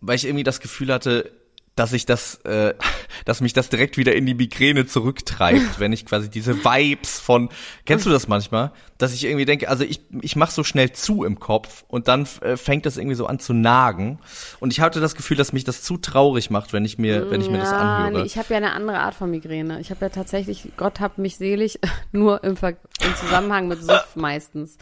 [0.00, 1.30] weil ich irgendwie das Gefühl hatte,
[1.74, 2.74] dass ich das, äh,
[3.24, 7.48] dass mich das direkt wieder in die Migräne zurücktreibt, wenn ich quasi diese Vibes von,
[7.86, 11.24] kennst du das manchmal, dass ich irgendwie denke, also ich ich mache so schnell zu
[11.24, 14.18] im Kopf und dann äh, fängt das irgendwie so an zu nagen
[14.60, 17.40] und ich hatte das Gefühl, dass mich das zu traurig macht, wenn ich mir wenn
[17.40, 18.20] ich mir das anhöre.
[18.20, 19.80] nee, ich habe ja eine andere Art von Migräne.
[19.80, 21.78] Ich habe ja tatsächlich, Gott hab mich selig,
[22.12, 24.78] nur im, Ver im Zusammenhang mit Suff meistens.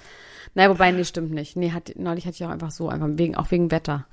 [0.54, 1.56] Naja, wobei, nee, stimmt nicht.
[1.56, 4.06] Nee, hat, neulich hatte ich auch einfach so, einfach wegen, auch wegen Wetter.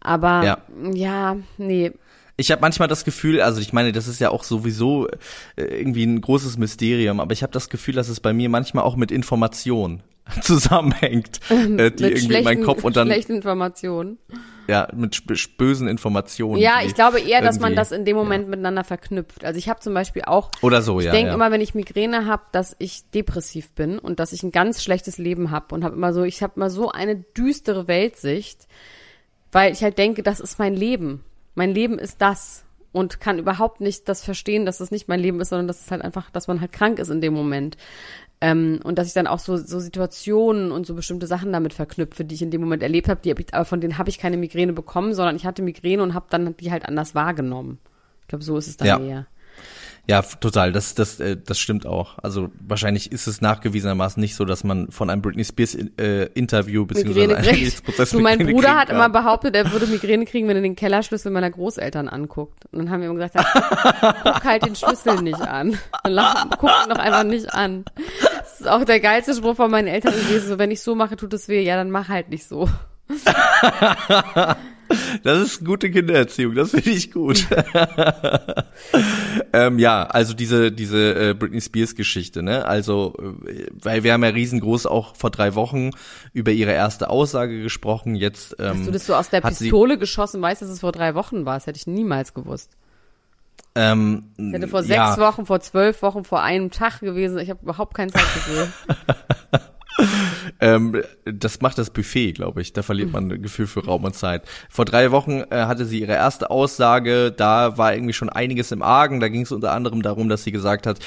[0.00, 0.58] Aber, Ja.
[0.92, 1.92] ja, nee,
[2.38, 6.04] Ich habe manchmal das Gefühl, also ich meine, das ist ja auch sowieso äh, irgendwie
[6.04, 9.10] ein großes Mysterium, aber ich habe das Gefühl, dass es bei mir manchmal auch mit
[9.10, 10.02] Information
[10.42, 14.18] zusammenhängt, äh, die mit irgendwie in schlechten, meinen Kopf und dann schlechten Informationen.
[14.66, 15.22] ja mit
[15.56, 16.60] bösen Informationen.
[16.60, 19.42] Ja, ich glaube eher, dass man das in dem Moment miteinander verknüpft.
[19.42, 21.12] Also ich habe zum Beispiel auch, oder so, ich ja.
[21.12, 21.34] denke ja.
[21.34, 25.16] immer, wenn ich Migräne habe, dass ich depressiv bin und dass ich ein ganz schlechtes
[25.16, 28.66] Leben habe und habe immer so, ich habe immer so eine düstere Weltsicht,
[29.52, 31.24] weil ich halt denke, das ist mein Leben.
[31.56, 35.40] Mein Leben ist das und kann überhaupt nicht das verstehen, dass das nicht mein Leben
[35.40, 37.76] ist, sondern dass es halt einfach, dass man halt krank ist in dem Moment.
[38.40, 42.24] Ähm, und dass ich dann auch so, so Situationen und so bestimmte Sachen damit verknüpfe,
[42.24, 44.18] die ich in dem Moment erlebt habe, die hab ich, aber von denen habe ich
[44.18, 47.78] keine Migräne bekommen, sondern ich hatte Migräne und habe dann die halt anders wahrgenommen.
[48.22, 48.98] Ich glaube, so ist es dann Ja.
[48.98, 49.26] eher.
[50.08, 50.70] Ja, total.
[50.70, 52.18] Das, das, äh, das stimmt auch.
[52.22, 56.86] Also wahrscheinlich ist es nachgewiesenermaßen nicht so, dass man von einem Britney Spears äh, Interview
[56.86, 57.12] kriegt.
[57.12, 60.62] Gerichtsprozess Du, mein Migräne Bruder kriegen hat immer behauptet, er würde Migräne kriegen, wenn er
[60.62, 62.66] den Kellerschlüssel meiner Großeltern anguckt.
[62.70, 63.34] Und dann haben wir ihm gesagt,
[64.22, 65.76] guck halt den Schlüssel nicht an.
[66.06, 67.84] Lach, guck ihn doch einfach nicht an.
[68.38, 70.48] Das ist auch der geilste Spruch von meinen Eltern gewesen.
[70.48, 71.62] So, wenn ich so mache, tut es weh.
[71.62, 72.68] Ja, dann mach halt nicht so.
[75.22, 77.46] Das ist gute Kindererziehung, das finde ich gut.
[79.52, 82.66] ähm, ja, also diese diese äh, Britney Spears Geschichte, ne?
[82.66, 83.14] Also
[83.46, 85.90] äh, weil wir haben ja riesengroß auch vor drei Wochen
[86.32, 88.14] über ihre erste Aussage gesprochen.
[88.14, 91.14] Jetzt ähm, Hast du das so aus der Pistole geschossen, weißt, dass es vor drei
[91.14, 91.54] Wochen war?
[91.54, 92.72] Das hätte ich niemals gewusst.
[93.74, 97.38] ähm, Ich hätte vor ja, sechs Wochen, vor zwölf Wochen, vor einem Tag gewesen.
[97.38, 98.68] Ich habe überhaupt kein Zeitgefühl.
[100.58, 102.72] Ähm, das macht das Buffet, glaube ich.
[102.72, 104.42] Da verliert man ein Gefühl für Raum und Zeit.
[104.70, 107.30] Vor drei Wochen äh, hatte sie ihre erste Aussage.
[107.30, 109.20] Da war irgendwie schon einiges im Argen.
[109.20, 110.98] Da ging es unter anderem darum, dass sie gesagt hat,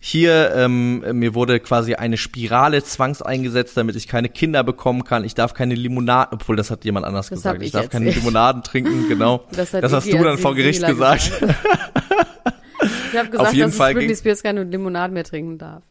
[0.00, 5.24] hier, ähm, mir wurde quasi eine Spirale zwangseingesetzt, damit ich keine Kinder bekommen kann.
[5.24, 7.60] Ich darf keine Limonade, obwohl das hat jemand anders Das gesagt.
[7.60, 8.10] Ich ich darf keine.
[8.10, 9.44] Limonaden trinken, genau.
[9.50, 11.32] Das, Das hast du dann vor Gericht Azalea gesagt.
[13.10, 15.82] Ich habe gesagt, Auf jeden dass Fall Britney Spears keine Limonade mehr trinken darf.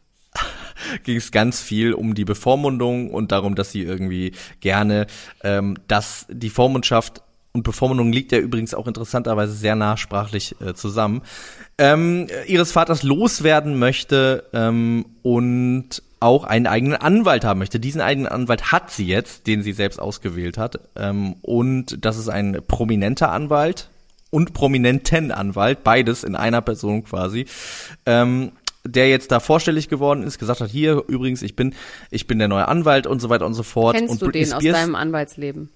[1.04, 5.06] ging es ganz viel um die Bevormundung und darum, dass sie irgendwie gerne,
[5.42, 11.22] ähm, dass die Vormundschaft und Bevormundung liegt ja übrigens auch interessanterweise sehr nachsprachlich äh, zusammen,
[11.78, 17.80] ähm, ihres Vaters loswerden möchte ähm, und auch einen eigenen Anwalt haben möchte.
[17.80, 20.80] Diesen eigenen Anwalt hat sie jetzt, den sie selbst ausgewählt hat.
[20.96, 23.88] Ähm, und das ist ein prominenter Anwalt.
[24.30, 27.46] und prominenten Anwalt, beides in einer Person quasi.
[28.04, 28.52] Ähm,
[28.88, 31.74] der jetzt da vorstellig geworden ist, gesagt hat, hier übrigens, ich bin,
[32.10, 33.96] ich bin der neue Anwalt und so weiter und so fort.
[33.96, 35.70] Kennst und du Britney den aus Spears, deinem Anwaltsleben?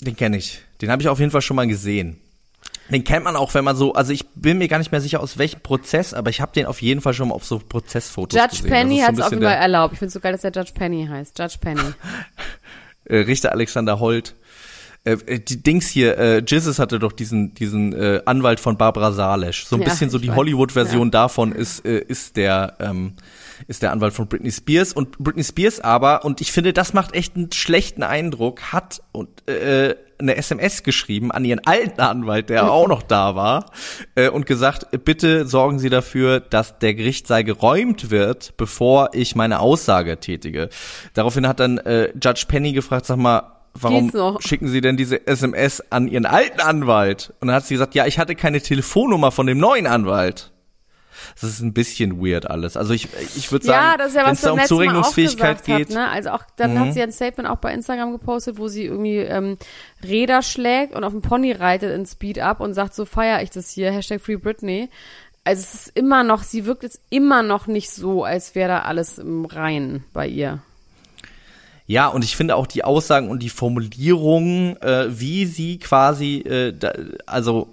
[0.00, 0.60] Den kenne ich.
[0.80, 2.18] Den habe ich auf jeden Fall schon mal gesehen.
[2.90, 5.20] Den kennt man auch, wenn man so, also ich bin mir gar nicht mehr sicher
[5.20, 8.38] aus welchem Prozess, aber ich habe den auf jeden Fall schon mal auf so Prozessfotos
[8.38, 8.70] Judge gesehen.
[8.70, 9.92] Penny Das hat es bisschen Fall erlaubt.
[9.92, 11.38] Ich finde es so geil, dass der Judge Penny heißt.
[11.38, 11.80] Judge Penny.
[13.04, 14.34] äh, Richter Alexander Holt.
[15.04, 19.12] Äh, äh, die Dings hier, äh, Jizzes hatte doch diesen diesen äh, Anwalt von Barbara
[19.12, 19.64] Salesch.
[19.66, 20.30] So ein Ja, bisschen so die.
[20.30, 23.14] Hollywood-Version davon ist äh, ist der ähm,
[23.66, 27.14] ist der Anwalt von Britney Spears und Britney Spears aber und ich finde, das macht
[27.14, 28.72] echt einen schlechten Eindruck.
[28.72, 33.66] Hat und äh, eine SMS geschrieben an ihren alten Anwalt, der auch noch da war,
[34.14, 39.58] äh, und gesagt, bitte sorgen Sie dafür, dass der Gerichtssaal geräumt wird, bevor ich meine
[39.58, 40.68] Aussage tätige.
[41.14, 45.82] Daraufhin hat dann äh, Judge Penny gefragt, sag mal, warum schicken Sie denn diese SMS
[45.90, 47.32] an Ihren alten Anwalt?
[47.40, 50.52] Und dann hat sie gesagt, ja, ich hatte keine Telefonnummer von dem neuen Anwalt.
[51.40, 52.76] Das ist ein bisschen weird alles.
[52.76, 56.08] Also ich, ich würde sagen, ja, ja wenn es da um Zurechnungsfähigkeit geht, Hat, ne?
[56.08, 59.56] Also auch, dann hat sie ein Statement auch bei Instagram gepostet, wo sie irgendwie ähm,
[60.02, 63.50] Räder schlägt und auf dem Pony reitet in Speed up und sagt, so feier ich
[63.50, 64.88] das hier, Hashtag Free Britney.
[65.44, 68.78] Also es ist immer noch, sie wirkt jetzt immer noch nicht so, als wäre da
[68.80, 70.62] alles im Reinen bei ihr.
[71.86, 76.72] Ja, und ich finde auch die Aussagen und die Formulierungen, äh, wie sie quasi, äh,
[76.72, 76.92] da,
[77.26, 77.72] also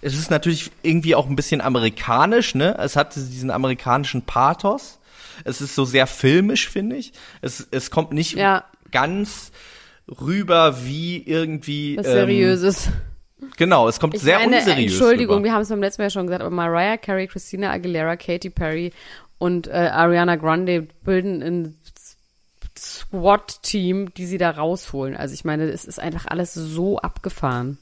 [0.00, 2.76] es ist natürlich irgendwie auch ein bisschen amerikanisch, ne?
[2.78, 4.98] Es hat diesen amerikanischen Pathos.
[5.44, 7.12] Es ist so sehr filmisch, finde ich.
[7.40, 8.64] Es, es kommt nicht Ja.
[8.90, 9.50] ganz
[10.20, 11.96] rüber wie irgendwie.
[11.96, 12.88] Was ähm, Seriöses.
[13.56, 14.92] Genau, es kommt Ich sehr meine, unseriös.
[14.92, 15.44] Entschuldigung, rüber.
[15.46, 18.92] wir haben es beim letzten Mal schon gesagt, aber Mariah Carey, Christina Aguilera, Katy Perry
[19.38, 21.76] und äh, Ariana Grande bilden ein
[23.12, 25.16] Squad-Team, die sie da rausholen.
[25.16, 27.78] Also ich meine, es ist einfach alles so abgefahren.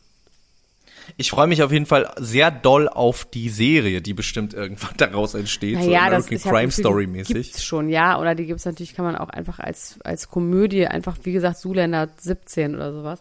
[1.17, 5.35] Ich freue mich auf jeden Fall sehr doll auf die Serie, die bestimmt irgendwann daraus
[5.35, 7.35] entsteht, so Naja, das American ja Crime Story die mäßig.
[7.35, 8.21] Gibt's schon, ja.
[8.21, 12.09] Oder die gibt's natürlich, kann man auch einfach als, als Komödie, einfach, wie gesagt, Zuländer
[12.17, 13.21] 17 oder sowas.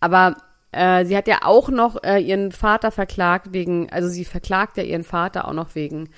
[0.00, 0.36] Aber
[0.72, 4.82] äh, sie hat ja auch noch äh, ihren Vater verklagt wegen, also sie verklagt ja
[4.82, 6.10] ihren Vater auch noch wegen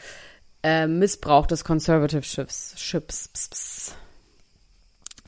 [0.63, 2.75] äh, Missbrauch des Conservative-Ships.
[2.77, 3.97] Ships, ps, ps.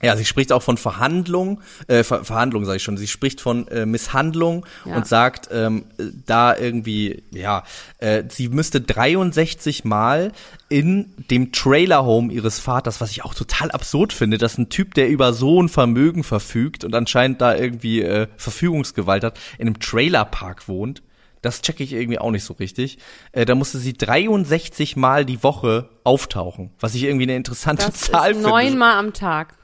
[0.02, 2.96] Ja, sie spricht auch von Verhandlung, äh, Ver Verhandlung sage ich schon.
[2.96, 4.96] Sie spricht von äh, Misshandlung Ja.
[4.96, 7.64] und sagt, ähm, äh, da irgendwie, ja,
[7.98, 10.32] äh, sie müsste 63 Mal
[10.68, 15.08] in dem Trailerhome ihres Vaters, was ich auch total absurd finde, dass ein Typ, der
[15.08, 20.68] über so ein Vermögen verfügt und anscheinend da irgendwie äh, Verfügungsgewalt hat, in einem Trailerpark
[20.68, 21.02] wohnt.
[21.42, 22.98] Das checke ich irgendwie auch nicht so richtig.
[23.32, 28.00] Äh, da musste sie 63 Mal die Woche auftauchen, was ich irgendwie eine interessante Das
[28.00, 28.50] Zahl ist finde.
[28.50, 29.54] neunmal am Tag.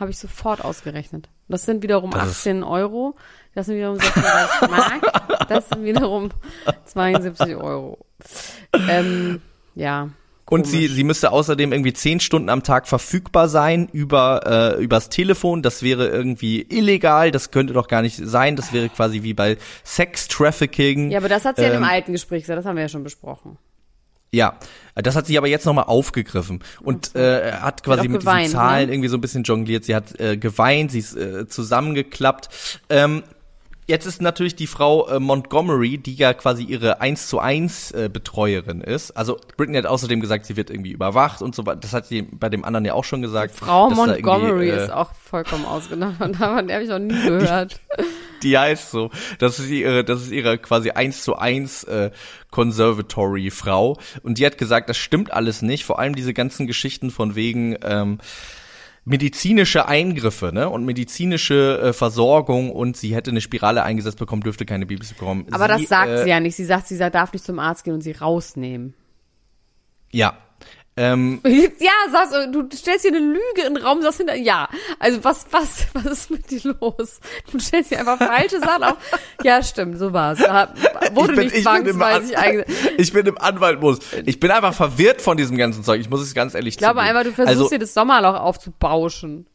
[0.00, 1.28] Habe ich sofort ausgerechnet.
[1.48, 3.14] Das sind wiederum Das ist- 18 Euro.
[3.54, 5.48] Das sind wiederum 36 Mark.
[5.48, 6.30] Das sind wiederum
[6.86, 7.98] 72 Euro.
[8.88, 9.40] Ähm,
[9.74, 10.08] ja.
[10.48, 10.92] Und sie, komisch.
[10.92, 15.62] sie müsste außerdem irgendwie zehn Stunden am Tag verfügbar sein über äh, übers Telefon.
[15.62, 17.30] Das wäre irgendwie illegal.
[17.30, 18.56] Das könnte doch gar nicht sein.
[18.56, 21.10] Das wäre quasi wie bei Sex Trafficking.
[21.10, 22.58] Ja, aber das hat sie ja in dem Ähm, alten Gespräch gesagt.
[22.58, 23.58] Das haben wir ja schon besprochen.
[24.32, 24.58] Ja,
[24.94, 28.86] das hat sie aber jetzt nochmal aufgegriffen und äh, hat quasi mit geweint, diesen Zahlen
[28.86, 28.94] ne?
[28.94, 29.84] irgendwie so ein bisschen jongliert.
[29.84, 32.48] Sie hat äh, geweint, sie ist äh, zusammengeklappt.
[32.88, 33.24] Ähm,
[33.90, 38.08] jetzt ist natürlich die Frau äh, Montgomery, die ja quasi ihre 1 zu 1 äh,
[38.10, 39.10] Betreuerin ist.
[39.16, 41.80] Also Britney hat außerdem gesagt, sie wird irgendwie überwacht und so weiter.
[41.80, 43.54] Das hat sie bei dem anderen ja auch schon gesagt.
[43.56, 45.64] Frau Montgomery äh, ist auch vollkommen.
[45.64, 45.90] Und
[46.40, 47.80] davon habe ich noch nie gehört.
[48.42, 49.10] Die heißt so.
[49.38, 52.10] Das ist ihre, das ist ihre quasi eins zu eins äh,
[52.50, 53.98] Conservatory Frau.
[54.22, 55.84] Und die hat gesagt, das stimmt alles nicht.
[55.84, 58.18] Vor allem diese ganzen Geschichten von wegen ähm,
[59.10, 60.68] medizinische Eingriffe ne?
[60.70, 65.46] und medizinische äh, Versorgung und sie hätte eine Spirale eingesetzt bekommen, dürfte keine Babys bekommen.
[65.50, 66.54] Aber das sagt äh, sie ja nicht.
[66.54, 68.94] Sie sagt, sie darf nicht zum Arzt gehen und sie rausnehmen.
[70.12, 70.38] Ja.
[71.00, 71.40] Ähm,
[71.78, 74.68] Ja, sagst du, stellst hier eine Lüge in den Raum, sagst hinter, ja.
[74.98, 77.20] Also was, was, was ist mit dir los?
[77.50, 78.96] Du stellst hier einfach falsche Sachen auf.
[79.42, 80.38] Ja, stimmt, so war's.
[80.38, 80.74] Da
[81.14, 82.92] Wurde nicht im zwangsweise An- eingesetzt.
[82.98, 84.00] ich bin im Anwaltmodus.
[84.26, 86.00] Ich bin einfach verwirrt von diesem ganzen Zeug.
[86.02, 87.16] Ich muss es ganz ehrlich Ich glaube zugeben.
[87.16, 89.46] einfach, du versuchst also, dir das Sommerloch aufzubauschen.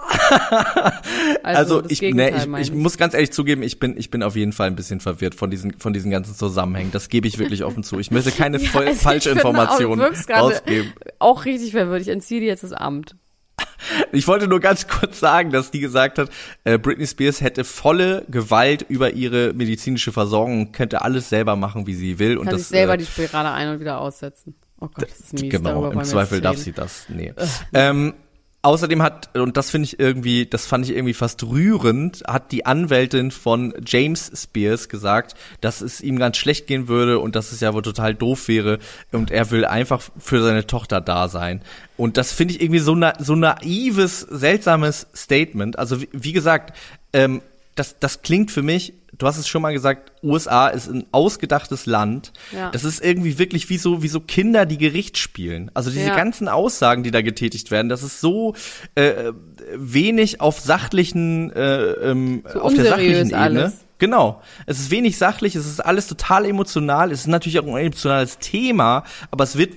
[1.42, 4.22] Also das ich, Gegenteil ne, ich, ich muss ganz ehrlich zugeben, ich bin, ich bin
[4.22, 6.92] auf jeden Fall ein bisschen verwirrt von diesen, von diesen ganzen Zusammenhängen.
[6.92, 7.98] Das gebe ich wirklich offen zu.
[7.98, 10.92] Ich möchte keine voll, Also falsche Informationen rausgeben.
[11.18, 12.02] Auch richtig verwirrt.
[12.02, 13.16] Ich entziehe dir jetzt das Amt.
[14.12, 16.30] Ich wollte nur ganz kurz sagen, dass die gesagt hat,
[16.64, 21.86] äh, Britney Spears hätte volle Gewalt über ihre medizinische Versorgung und könnte alles selber machen,
[21.86, 22.36] wie sie will.
[22.36, 24.54] Und Kann das, sich selber äh, die Spirale ein- und wieder aussetzen.
[24.80, 25.50] Oh Gott, das ist mies.
[25.50, 27.06] Genau, im Zweifel darf sie das.
[27.08, 27.32] Nee.
[27.72, 28.14] ähm,
[28.62, 32.66] Außerdem hat, und das finde ich irgendwie, das fand ich irgendwie fast rührend, hat die
[32.66, 37.60] Anwältin von James Spears gesagt, dass es ihm ganz schlecht gehen würde und dass es
[37.60, 38.78] ja wohl total doof wäre
[39.12, 41.62] und er will einfach für seine Tochter da sein.
[41.96, 45.78] Und das finde ich irgendwie so, na, so naives, seltsames Statement.
[45.78, 46.76] Also wie, wie gesagt,
[47.14, 47.40] ähm,
[47.74, 51.86] das, das klingt für mich, du hast es schon mal gesagt, USA ist ein ausgedachtes
[51.86, 52.32] Land.
[52.52, 52.70] Ja.
[52.70, 55.70] Das ist irgendwie wirklich wie so, wie so Kinder, die Gericht spielen.
[55.74, 56.16] Also diese Ja.
[56.16, 58.54] ganzen Aussagen, die da getätigt werden, das ist so
[58.94, 59.32] äh,
[59.74, 63.36] wenig auf sachlichen, äh, ähm, So auf der sachlichen Ebene.
[63.38, 63.72] alles.
[63.98, 64.40] Genau.
[64.66, 67.12] Es ist wenig sachlich, es ist alles total emotional.
[67.12, 69.74] Es ist natürlich auch ein emotionales Thema, aber es wird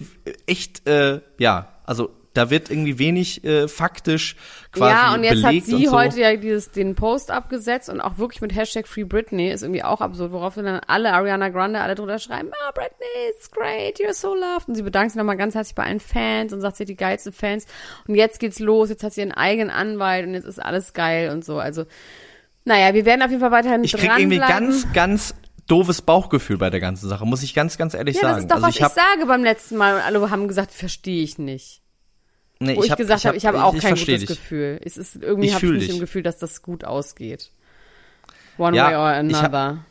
[0.48, 4.36] echt, äh, ja, also da wird irgendwie wenig äh, faktisch
[4.72, 5.92] quasi ja, und jetzt hat sie so.
[5.92, 9.84] heute ja dieses, den Post abgesetzt und auch wirklich mit Hashtag Free Britney ist irgendwie
[9.84, 14.14] auch absurd, worauf dann alle Ariana Grande alle drunter schreiben, ah, Britney, it's great, you're
[14.14, 14.68] so loved.
[14.68, 16.96] Und sie bedankt sich nochmal ganz herzlich bei allen Fans und sagt, sie hat die
[16.96, 17.68] geilsten Fans.
[18.08, 21.30] Und jetzt geht's los, jetzt hat sie ihren eigenen Anwalt und jetzt ist alles geil
[21.30, 21.60] und so.
[21.60, 21.86] Also,
[22.66, 25.36] naja, wir werden auf jeden Fall weiterhin ich krieg irgendwie ganz, ganz
[25.68, 28.34] doofes Bauchgefühl bei der ganzen Sache, muss ich ganz, ganz ehrlich ja, sagen.
[28.36, 30.72] das ist doch, also was ich ich, sage beim letzten Mal und alle haben gesagt,
[30.72, 31.83] verstehe ich nicht.
[32.64, 34.26] Nee, Wo ich, hab- gesagt habe, ich habe auch ich kein gutes dich.
[34.28, 34.80] Gefühl.
[34.84, 35.94] Es ist irgendwie Ich habe ich nicht dich.
[35.96, 37.52] im Gefühl, dass das gut ausgeht.
[38.58, 39.86] One Ja, way or ich hab- another.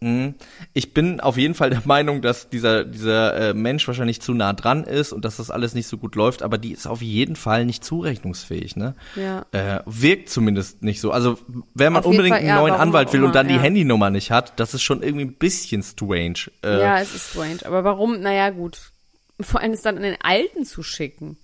[0.00, 0.36] Mhm.
[0.74, 4.52] Ich bin auf jeden Fall der Meinung, dass dieser, dieser äh, Mensch wahrscheinlich zu nah
[4.52, 7.34] dran ist und dass das alles nicht so gut läuft, aber die ist auf jeden
[7.34, 8.94] Fall nicht zurechnungsfähig, ne?
[9.16, 9.44] Ja.
[9.50, 11.10] Äh, wirkt zumindest nicht so.
[11.10, 11.36] Also,
[11.74, 13.60] wenn man Auf unbedingt Fall, einen ja, neuen Anwalt will und dann die ja.
[13.60, 16.48] Handynummer nicht hat, das ist schon irgendwie ein bisschen strange.
[16.62, 17.58] Äh, Ja, es ist strange.
[17.66, 18.20] Aber warum?
[18.20, 18.92] Naja, gut.
[19.40, 21.38] Vor allem es dann an den Alten zu schicken.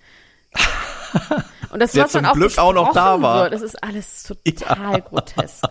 [1.71, 3.43] Und das, Der was dann zum auch Glück auch noch da war.
[3.45, 5.65] Wird, das ist alles total grotesk.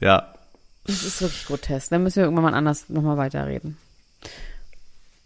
[0.00, 0.32] ja.
[0.86, 1.90] Das ist wirklich grotesk.
[1.90, 3.76] Dann müssen wir irgendwann mal anders nochmal weiterreden.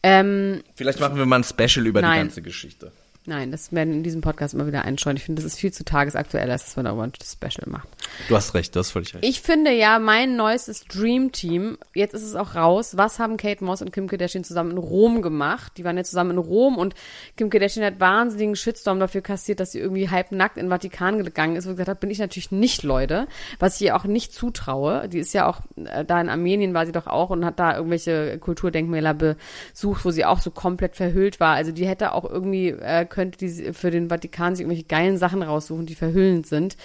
[0.02, 2.18] Ähm, Vielleicht machen wir mal ein Special über die Nein.
[2.26, 2.92] ganze Geschichte.
[3.26, 5.16] nein, das werden in diesem Podcast immer wieder einscheuen.
[5.16, 7.88] Ich finde, das ist viel zu tagesaktuell, als dass man darüber ein Special macht.
[8.28, 9.24] Du hast recht, du hast völlig recht.
[9.24, 13.64] Ich finde ja, mein neuestes Dream Team, jetzt ist es auch raus, was haben Kate
[13.64, 15.72] Moss und Kim Kardashian zusammen in Rom gemacht?
[15.76, 16.94] Die waren ja zusammen in Rom und
[17.36, 21.56] Kim Kardashian hat wahnsinnigen Shitstorm dafür kassiert, dass sie irgendwie halbnackt in den Vatikan gegangen
[21.56, 21.64] ist.
[21.64, 23.28] Ich gesagt habe, bin ich natürlich nicht, Leute,
[23.58, 25.08] was ich ihr auch nicht zutraue.
[25.08, 27.76] Die ist ja auch, äh, da in Armenien war sie doch auch und hat da
[27.76, 31.54] irgendwelche Kulturdenkmäler besucht, wo sie auch so komplett verhüllt war.
[31.54, 35.42] Also die hätte auch irgendwie, äh, könnte die für den Vatikan sich irgendwelche geilen Sachen
[35.42, 36.76] raussuchen, die verhüllend sind.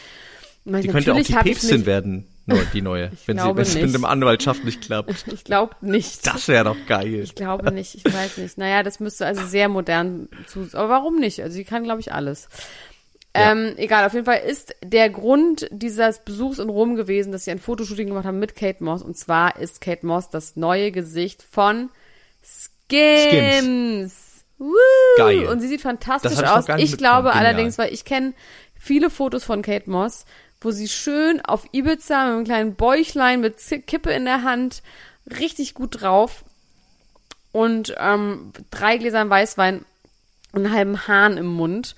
[0.66, 3.93] Meine, Die könnte auch die Päpstin werden, nur die neue, wenn sie wenn es mit
[3.93, 5.26] dem Anwaltschaft nicht klappt.
[5.34, 6.26] Ich glaube nicht.
[6.26, 7.16] Das wäre doch geil.
[7.16, 8.57] Ich glaube nicht, ich weiß nicht.
[8.57, 10.68] Naja, das müsste also sehr modern zu.
[10.74, 11.41] Aber warum nicht?
[11.41, 12.47] Also sie kann, glaube ich, alles.
[13.36, 13.51] Ja.
[13.51, 17.51] Ähm, egal, auf jeden Fall ist der Grund dieses Besuchs in Rom gewesen, dass sie
[17.51, 19.01] ein Fotoshooting gemacht haben mit Kate Moss.
[19.01, 21.89] Und zwar ist Kate Moss das neue Gesicht von
[22.43, 24.14] Skims.
[24.59, 24.72] Woo!
[25.18, 25.47] Geil.
[25.47, 26.66] Und sie sieht fantastisch aus.
[26.78, 28.34] Ich glaube allerdings, weil ich kenne
[28.78, 30.26] viele Fotos von Kate Moss,
[30.64, 33.57] wo sie schön auf Ibiza mit einem kleinen Bäuchlein mit
[33.88, 34.82] Kippe in der Hand
[35.39, 36.43] richtig gut drauf
[37.51, 39.86] und ähm, drei Gläsern Weißwein
[40.53, 41.95] und einen halben Hahn im Mund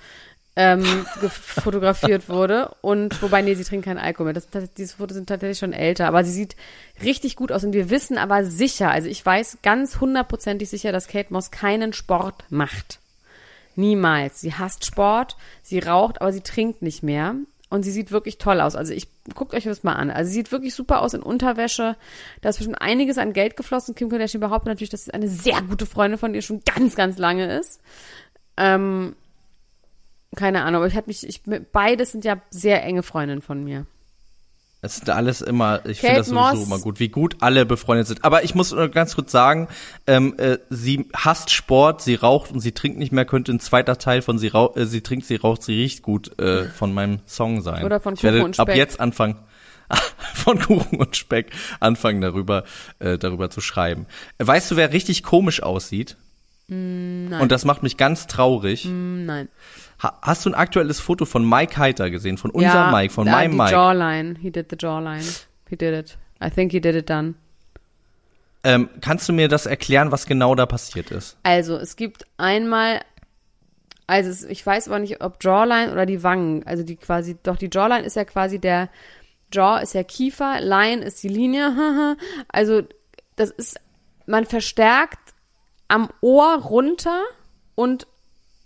[0.55, 0.83] ähm,
[1.29, 2.73] fotografiert wurde.
[2.81, 4.33] Und wobei, nee, sie trinkt keinen Alkohol mehr.
[4.33, 6.55] Das, das, diese Fotos sind tatsächlich schon älter, aber sie sieht
[7.03, 7.63] richtig gut aus.
[7.63, 11.93] Und wir wissen aber sicher, also ich weiß ganz hundertprozentig sicher, dass Kate Moss keinen
[11.93, 12.99] Sport macht.
[13.75, 14.39] Niemals.
[14.39, 17.35] Sie hasst Sport, sie raucht, aber sie trinkt nicht mehr.
[17.69, 18.75] Und sie sieht wirklich toll aus.
[18.75, 20.11] Also ich guckt euch das mal an.
[20.11, 21.95] Also sie sieht wirklich super aus in Unterwäsche.
[22.41, 23.95] Da ist bestimmt einiges an Geld geflossen.
[23.95, 27.17] Kim Kardashian behauptet natürlich, dass es eine sehr gute Freundin von ihr schon ganz, ganz
[27.17, 27.81] lange ist.
[28.55, 29.15] Ähm,
[30.35, 31.41] keine Ahnung, aber ich hatte mich, ich,
[31.71, 33.87] beides sind ja sehr enge Freundinnen von mir.
[34.85, 36.67] Es sind alles immer, ich finde das sowieso Moss.
[36.67, 38.23] immer gut, wie gut alle befreundet sind.
[38.23, 39.67] Aber ich muss nur ganz kurz sagen,
[40.05, 43.97] ähm, äh, sie hasst Sport, sie raucht und sie trinkt nicht mehr, könnte ein zweiter
[43.97, 47.19] Teil von sie, rauch, äh, sie trinkt, sie raucht, sie riecht gut äh, von meinem
[47.25, 47.83] Song sein.
[47.83, 48.77] Oder von ich werde Kuchen und ab Speck.
[48.77, 49.37] jetzt anfangen,
[50.33, 52.63] von Kuchen und Speck anfangen darüber,
[52.99, 54.05] äh, darüber zu schreiben.
[54.37, 56.15] Weißt du, wer richtig komisch aussieht?
[56.67, 57.41] nein.
[57.41, 58.85] Und das macht mich ganz traurig.
[58.85, 59.49] Hm, Nein.
[60.01, 62.37] Ha hast du ein aktuelles Foto von Mike Heiter gesehen?
[62.37, 63.71] Von unserem ja, Mike, von meinem Mike?
[63.71, 64.35] Jawline.
[64.39, 65.23] He did the jawline.
[65.69, 66.17] He did it.
[66.43, 67.35] I think he did it done.
[68.63, 71.37] Ähm, kannst du mir das erklären, was genau da passiert ist?
[71.43, 73.01] Also, es gibt einmal,
[74.07, 77.69] also ich weiß aber nicht, ob Jawline oder die Wangen, also die quasi, doch die
[77.71, 78.89] Jawline ist ja quasi der,
[79.53, 82.17] Jaw ist ja Kiefer, Line ist die Linie,
[82.47, 82.81] also
[83.35, 83.79] das ist,
[84.25, 85.33] man verstärkt
[85.87, 87.23] am Ohr runter
[87.75, 88.07] und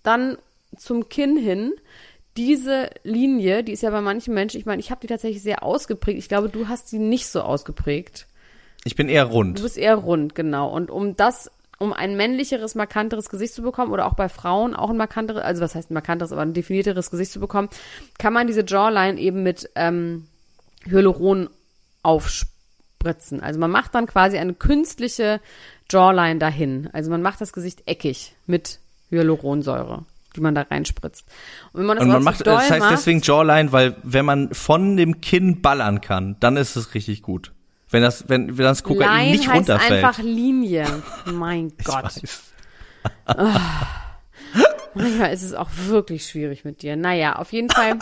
[0.04, 0.38] dann
[0.78, 1.74] zum Kinn hin.
[2.38, 5.64] Diese Linie, die ist ja bei manchen Menschen, ich meine, ich habe die tatsächlich sehr
[5.64, 6.20] ausgeprägt.
[6.20, 8.28] Ich glaube, du hast sie nicht so ausgeprägt.
[8.86, 9.62] Ich bin eher Du rund.
[9.62, 10.70] bist eher rund, genau.
[10.74, 14.90] Und um das um ein männlicheres, markanteres Gesicht zu bekommen oder auch bei Frauen auch
[14.90, 17.70] ein markanteres, also was heißt ein markanteres, aber ein definierteres Gesicht zu bekommen,
[18.18, 20.28] kann man diese Jawline eben mit ähm,
[20.86, 21.50] Hyaluron
[22.04, 23.42] aufspritzen.
[23.42, 25.40] Also man macht dann quasi eine künstliche
[25.90, 26.90] Jawline dahin.
[26.92, 30.04] Also man macht das Gesicht eckig mit Hyaluronsäure,
[30.36, 31.26] die man da reinspritzt.
[31.74, 34.26] Und wenn man das, Und man macht, doll das heißt macht, deswegen Jawline, weil wenn
[34.26, 37.54] man von dem Kinn ballern kann, dann ist es richtig gut.
[37.90, 40.04] Wenn das, wenn, wenn das Kokain Line nicht heißt runterfällt.
[40.04, 40.86] einfach Linie.
[41.26, 42.04] Mein Gott.
[42.04, 42.44] weiß.
[44.94, 46.96] Manchmal ist es auch wirklich schwierig mit dir.
[46.96, 47.98] Naja, auf jeden Fall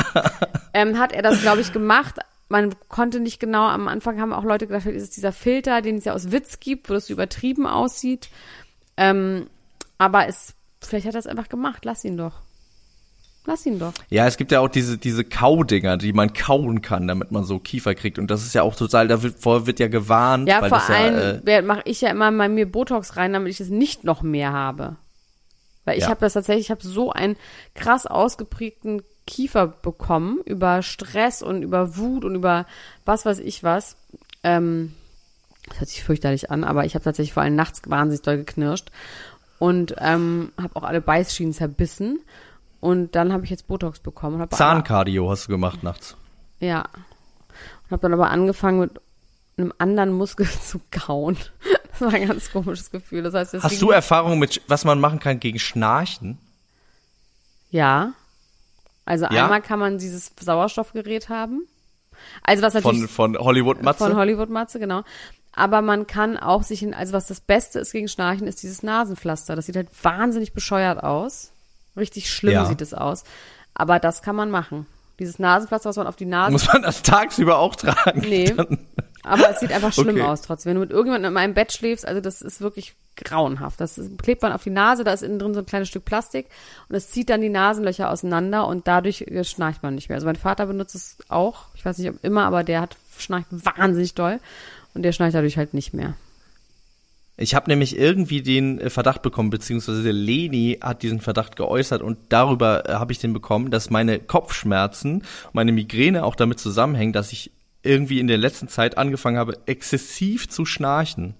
[0.74, 2.16] ähm, hat er das, glaube ich, gemacht.
[2.50, 5.98] Man konnte nicht genau, am Anfang haben auch Leute gedacht, ist es dieser Filter, den
[5.98, 8.30] es ja aus Witz gibt, wo das so übertrieben aussieht.
[8.96, 9.48] Ähm,
[9.98, 11.86] aber es, vielleicht hat er es einfach gemacht.
[11.86, 12.42] Lass ihn doch.
[13.46, 13.94] Lass ihn doch.
[14.10, 17.60] Ja, es gibt ja auch diese, diese Kaudinger, die man kauen kann, damit man so
[17.60, 18.20] Kiefer kriegt.
[18.20, 20.50] Und das ist ja auch total, da wird, vorher wird ja gewarnt.
[20.50, 23.62] Ja, vor allem Ja, äh, mache ich ja immer bei mir Botox rein, damit ich
[23.62, 24.98] es nicht noch mehr habe.
[25.86, 26.10] Weil ich Ja.
[26.10, 27.38] habe das tatsächlich, ich habe so einen
[27.74, 32.66] krass ausgeprägten Kiefer bekommen über Stress und über Wut und über
[33.06, 33.96] was weiß ich was.
[34.44, 34.94] Ähm,
[35.70, 38.90] das hört sich fürchterlich an, aber ich habe tatsächlich vor allem nachts wahnsinnig doll geknirscht
[39.60, 42.20] und ähm, habe auch alle Beißschienen zerbissen.
[42.80, 44.40] Und dann habe ich jetzt Botox bekommen.
[44.40, 46.16] hab Zahnkardio hast du gemacht nachts.
[46.60, 46.86] ja.
[47.86, 48.92] Und habe dann aber angefangen mit
[49.58, 51.38] einem anderen Muskel zu kauen.
[51.92, 53.24] Das war ein ganz komisches Gefühl.
[53.24, 56.38] Das heißt, Hast du Erfahrung mit, was man machen kann gegen Schnarchen?
[57.72, 58.14] Ja.
[59.06, 59.44] Also Ja?
[59.46, 61.62] einmal kann man dieses Sauerstoffgerät haben.
[62.44, 64.00] Also was natürlich Von, von Hollywood Matze?
[64.00, 65.04] von Hollywood Matze, genau.
[65.58, 68.84] Aber man kann auch sich in, also was das Beste ist gegen Schnarchen, ist dieses
[68.84, 69.56] Nasenpflaster.
[69.56, 71.52] Das sieht halt wahnsinnig bescheuert aus.
[71.98, 72.66] Richtig schlimm Ja.
[72.68, 73.24] sieht es aus.
[73.74, 74.86] Aber das kann man machen.
[75.18, 78.20] Dieses Nasenpflaster, was man auf die Nase Muss man das tagsüber auch tragen?
[78.22, 78.54] Nee.
[79.24, 80.22] Aber es sieht einfach schlimm Okay.
[80.22, 80.70] aus trotzdem.
[80.70, 83.82] Wenn du mit irgendjemandem in meinem Bett schläfst, also das ist wirklich grauenhaft.
[83.82, 86.06] Das ist, klebt man auf die Nase, da ist innen drin so ein kleines Stück
[86.06, 86.46] Plastik
[86.88, 90.18] und es zieht dann die Nasenlöcher auseinander und dadurch äh, schnarcht man nicht mehr.
[90.18, 93.48] Also mein Vater benutzt es auch, ich weiß nicht ob immer, aber der hat schnarcht
[93.50, 94.40] wahnsinnig doll
[94.98, 96.16] und der schnarcht dadurch halt nicht mehr.
[97.40, 102.18] Ich habe nämlich irgendwie den äh, Verdacht bekommen, beziehungsweise Leni hat diesen Verdacht geäußert und
[102.30, 105.24] darüber äh, habe ich den bekommen, dass meine Kopfschmerzen,
[105.54, 107.52] meine Migräne auch damit zusammenhängen, dass ich
[107.84, 111.36] irgendwie in der letzten Zeit angefangen habe, exzessiv zu schnarchen.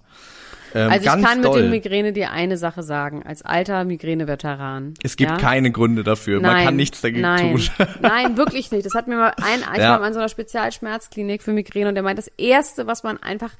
[0.74, 1.62] Ähm, Also ich kann mit doll.
[1.62, 4.94] dem Migräne dir eine Sache sagen, als alter Migräne-Veteran.
[5.02, 5.36] Es gibt ja?
[5.36, 6.40] keine Gründe dafür.
[6.40, 7.86] Man kann nichts dagegen nein, tun.
[8.02, 8.84] Nein, wirklich nicht.
[8.86, 9.98] Das hat mir mal ein, ich Ja.
[10.00, 13.50] war in so einer Spezialschmerzklinik für Migräne und der meint, das erste, was man einfach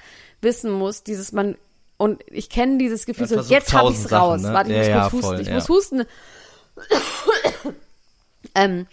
[0.43, 1.57] wissen muss, dieses man
[1.97, 4.43] und ich kenne dieses Gefühl so, jetzt habe ich es tausend Sachen, raus.
[4.43, 4.53] ne?
[4.53, 5.27] Warte, ich Ja, muss kurz husten.
[5.37, 6.05] voll, ich muss husten.
[8.55, 8.87] ähm,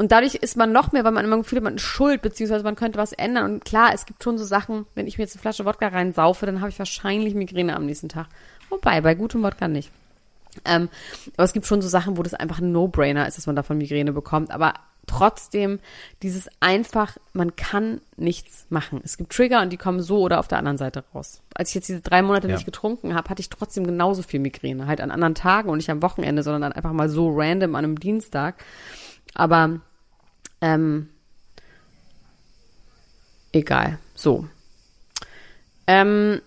[0.00, 2.22] und dadurch ist man noch mehr, weil man immer das Gefühl hat, man ist schuld,
[2.22, 3.44] beziehungsweise man könnte was ändern.
[3.52, 6.46] Und klar, es gibt schon so Sachen, wenn ich mir jetzt eine Flasche Wodka reinsaufe,
[6.46, 8.26] dann habe ich wahrscheinlich Migräne am nächsten Tag.
[8.70, 9.90] Wobei, bei gutem Wodka nicht.
[10.64, 10.88] Ähm,
[11.36, 13.76] aber es gibt schon so Sachen, wo das einfach ein No-Brainer ist, dass man davon
[13.76, 14.50] Migräne bekommt.
[14.52, 14.72] Aber
[15.06, 15.80] trotzdem,
[16.22, 19.02] dieses einfach, man kann nichts machen.
[19.04, 21.42] Es gibt Trigger und die kommen so oder auf der anderen Seite raus.
[21.54, 22.54] Als ich jetzt diese drei Monate Ja.
[22.54, 24.86] nicht getrunken habe, hatte ich trotzdem genauso viel Migräne.
[24.86, 27.84] Halt an anderen Tagen und nicht am Wochenende, sondern dann einfach mal so random an
[27.84, 28.64] einem Dienstag.
[29.34, 29.80] Aber
[30.60, 31.08] ähm,
[33.52, 33.98] egal.
[34.14, 34.46] So.
[35.86, 36.40] Ähm,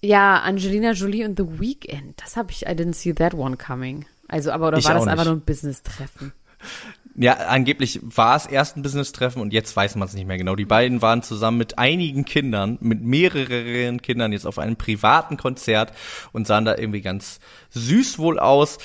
[0.00, 2.20] ja, Angelina Jolie und The Weeknd.
[2.22, 4.06] Das habe ich, I didn't see that one coming.
[4.28, 5.32] Also, aber oder Ich war das auch einfach nicht.
[5.32, 6.32] nur ein Business-Treffen?
[7.20, 10.54] Ja, angeblich war es erst ein Business-Treffen und jetzt weiß man es nicht mehr genau.
[10.54, 15.92] Die beiden waren zusammen mit einigen Kindern, mit mehreren Kindern jetzt auf einem privaten Konzert
[16.30, 17.40] und sahen da irgendwie ganz
[17.70, 18.78] süß wohl aus.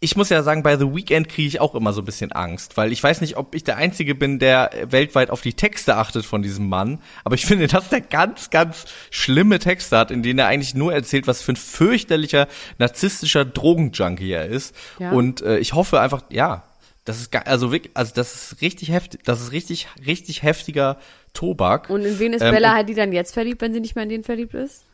[0.00, 2.76] Ich muss ja sagen, bei The Weeknd kriege ich auch immer so ein bisschen Angst,
[2.76, 6.24] weil ich weiß nicht, ob ich der Einzige bin, der weltweit auf die Texte achtet
[6.24, 10.38] von diesem Mann, aber ich finde, dass der ganz, ganz schlimme Texte hat, in denen
[10.38, 12.46] er eigentlich nur erzählt, was für ein fürchterlicher,
[12.78, 14.74] narzisstischer Drogenjunkie er ist.
[15.00, 15.10] Ja.
[15.10, 16.64] Und äh, ich hoffe einfach, ja,
[17.08, 20.98] das ist also wirklich, also das ist richtig heftig, das ist richtig, richtig heftiger
[21.32, 21.88] Tobak.
[21.88, 24.02] Und in wen ist Ähm, Bella und Hadid dann jetzt verliebt, wenn sie nicht mehr
[24.02, 24.84] in den verliebt ist?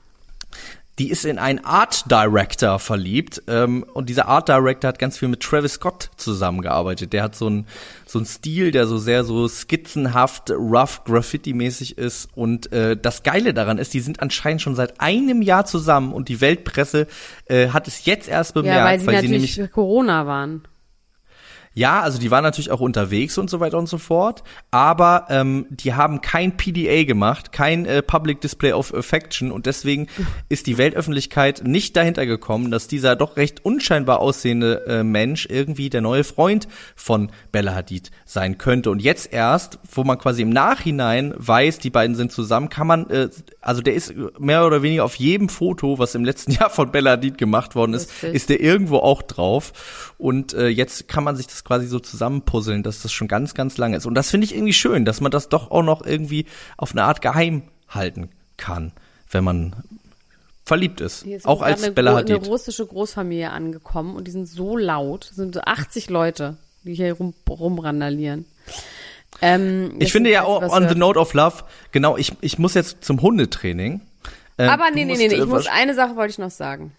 [1.01, 5.27] Die ist in einen Art Director verliebt ähm, und dieser Art Director hat ganz viel
[5.27, 7.13] mit Travis Scott zusammengearbeitet.
[7.13, 7.67] Der hat so einen
[8.07, 12.29] so einen Stil, der so sehr so skizzenhaft, rough, Graffiti-mäßig ist.
[12.37, 16.29] Und äh, das Geile daran ist, die sind anscheinend schon seit einem Jahr zusammen und
[16.29, 17.09] die Weltpresse
[17.47, 20.63] äh, hat es jetzt erst bemerkt, Ja, weil sie weil sie nämlich Corona waren.
[21.75, 25.67] Ja, also die waren natürlich auch unterwegs und so weiter und so fort, aber ähm,
[25.71, 30.07] die haben kein PDA gemacht, kein äh, Public Display of Affection und deswegen
[30.49, 35.91] ist die Weltöffentlichkeit nicht dahinter gekommen, dass dieser doch recht unscheinbar aussehende äh, Mensch irgendwie
[35.91, 38.91] der neue Freund von Bella Hadid sein könnte.
[38.91, 43.11] Und jetzt erst, wo man quasi im Nachhinein weiß, die beiden sind zusammen, kann man,
[43.11, 43.29] äh,
[43.61, 47.13] also der ist mehr oder weniger auf jedem Foto, was im letzten Jahr von Bella
[47.13, 48.35] Hadid gemacht worden ist, Lustig.
[48.35, 50.13] ist der irgendwo auch drauf.
[50.19, 53.79] Und äh, jetzt kann man sich das quasi so zusammenpuzzeln, dass das schon ganz, ganz
[53.79, 54.07] lange ist.
[54.07, 56.47] Und das finde ich irgendwie schön, dass man das doch auch noch irgendwie
[56.77, 58.93] auf eine Art geheim halten kann,
[59.31, 59.75] wenn man
[60.65, 61.25] verliebt ist.
[61.45, 62.49] Auch als eine, Bella gro- eine Hadid.
[62.49, 65.29] russische Großfamilie angekommen und die sind so laut.
[65.31, 68.47] Es sind so 80 Leute, die hier rum, rumrandalieren.
[69.43, 73.05] Ähm, Ich finde ja auch on the note of love, genau, ich, ich muss jetzt
[73.05, 74.01] zum Hundetraining.
[74.59, 76.93] Ähm, Aber nee, nee, nee, nee, äh, ich muss, eine Sache wollte ich noch sagen.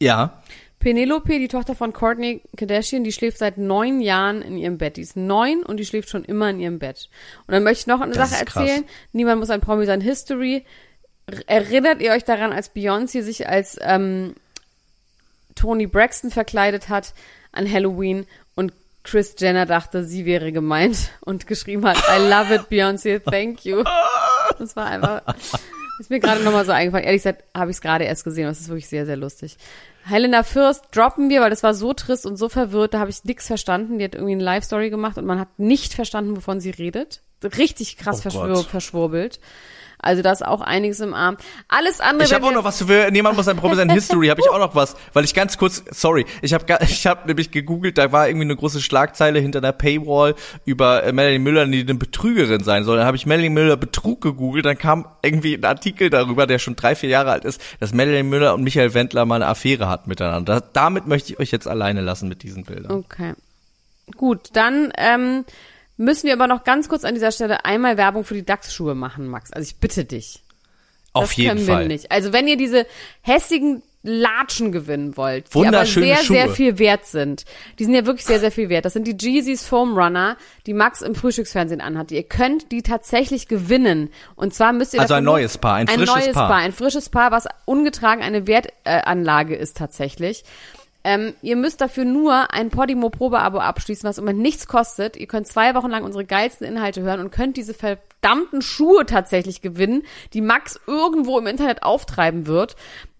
[0.00, 0.42] Ja,
[0.78, 4.96] Penelope, die Tochter von Courtney Kardashian, die schläft seit neun Jahren in ihrem Bett.
[4.96, 7.08] Die ist neun und die schläft schon immer in ihrem Bett.
[7.46, 8.84] Und dann möchte ich noch eine Das Sache erzählen.
[9.12, 10.00] Niemand muss ein Promi sein.
[10.00, 10.64] History.
[11.46, 14.34] Erinnert ihr euch daran, als Beyoncé sich als ähm,
[15.54, 17.12] Tony Braxton verkleidet hat
[17.52, 18.72] an Halloween und
[19.02, 23.82] Chris Jenner dachte, sie wäre gemeint und geschrieben hat, I love it, Beyoncé, thank you.
[24.58, 25.22] Das war einfach,
[26.00, 27.04] ist mir gerade nochmal so eingefallen.
[27.04, 29.56] Ehrlich gesagt habe ich es gerade erst gesehen, das ist wirklich sehr, sehr lustig.
[30.04, 33.24] Helena Fürst droppen wir, weil das war so trist und so verwirrt, da habe ich
[33.24, 33.98] nix verstanden.
[33.98, 37.20] Die hat irgendwie eine Live-Story gemacht und man hat nicht verstanden, wovon sie redet.
[37.44, 38.66] Richtig krass Oh verschwur Gott.
[38.66, 39.38] verschwurbelt.
[40.00, 41.36] Also da ist auch einiges im Arm.
[41.66, 42.26] Alles andere.
[42.26, 44.58] ich habe auch noch was für niemand muss ein Promi sein History, habe ich auch
[44.58, 48.28] noch was, weil ich ganz kurz, sorry, ich habe ich habe nämlich gegoogelt, da war
[48.28, 50.34] irgendwie eine große Schlagzeile hinter einer Paywall
[50.64, 52.98] über äh, Melanie Müller, die eine Betrügerin sein soll.
[52.98, 56.76] Dann habe ich Melanie Müller Betrug gegoogelt, dann kam irgendwie ein Artikel darüber, der schon
[56.76, 60.08] drei, vier Jahre alt ist, dass Melanie Müller und Michael Wendler mal eine Affäre hatten
[60.08, 60.60] miteinander.
[60.60, 62.92] Da, damit möchte ich euch jetzt alleine lassen mit diesen Bildern.
[62.92, 63.34] Okay.
[64.16, 65.44] Gut, dann ähm,
[65.98, 69.28] müssen wir aber noch ganz kurz an dieser Stelle einmal Werbung für die DAX-Schuhe machen,
[69.28, 69.52] Max.
[69.52, 70.42] Also ich bitte dich.
[71.12, 71.88] Auf das jeden können Fall.
[71.88, 72.10] nicht.
[72.10, 72.86] Also wenn ihr diese
[73.20, 76.54] hässigen Latschen gewinnen wollt, die aber sehr, sehr Schuhe.
[76.54, 77.44] viel wert sind.
[77.78, 78.84] Die sind ja wirklich sehr, sehr viel wert.
[78.84, 80.36] Das sind die Jeezys Foam Runner,
[80.66, 82.12] die Max im Frühstücksfernsehen anhat.
[82.12, 84.10] Ihr könnt die tatsächlich gewinnen.
[84.36, 86.48] Und zwar müsst ihr Also ein neues Paar, ein ein frisches neues Paar.
[86.48, 86.58] Paar.
[86.58, 90.44] Ein frisches Paar, was ungetragen eine Wertanlage ist tatsächlich.
[91.04, 95.16] Ähm, ihr müsst dafür nur ein Podimo Probeabo abschließen, was im Moment nichts kostet.
[95.16, 99.62] Ihr könnt zwei Wochen lang unsere geilsten Inhalte hören und könnt diese verdammten Schuhe tatsächlich
[99.62, 102.76] gewinnen, die Max irgendwo im Internet auftreiben wird,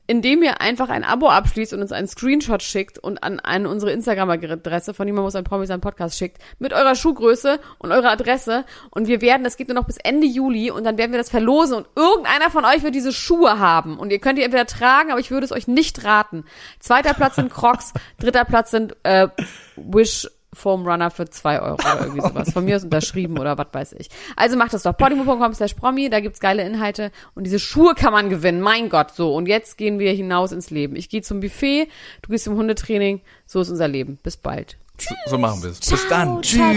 [0.09, 3.93] indem ihr einfach ein Abo abschließt und uns einen Screenshot schickt und an eine unsere
[3.93, 8.65] Instagram-Adresse, von niemand muss ein Promi sein Podcast schickt, mit eurer Schuhgröße und eurer Adresse.
[8.91, 11.29] Und wir werden, das geht nur noch bis Ende Juli und dann werden wir das
[11.29, 13.99] verlosen und irgendeiner von euch wird diese Schuhe haben.
[13.99, 16.45] Und ihr könnt die entweder tragen, aber ich würde es euch nicht raten.
[16.81, 19.29] Zweiter Platz sind Crocs, dritter Platz sind äh,
[19.77, 22.53] Wish Foam Runner für zwei Euro oder irgendwie sowas.
[22.53, 24.09] Von mir ist unterschrieben oder was weiß ich.
[24.37, 24.97] Also macht das doch.
[24.97, 28.61] podimo.com slash promi, da gibt's geile Inhalte und diese Schuhe kann man gewinnen.
[28.61, 29.35] Mein Gott, so.
[29.35, 30.97] Und jetzt gehen wir hinaus ins Leben.
[30.97, 31.89] Ich gehe zum Buffet,
[32.23, 33.21] du gehst zum Hundetraining.
[33.47, 34.19] So ist unser Leben.
[34.23, 34.79] Bis bald.
[34.99, 35.81] So, so machen wir es.
[35.81, 36.43] Bis dann.
[36.43, 36.73] Ciao.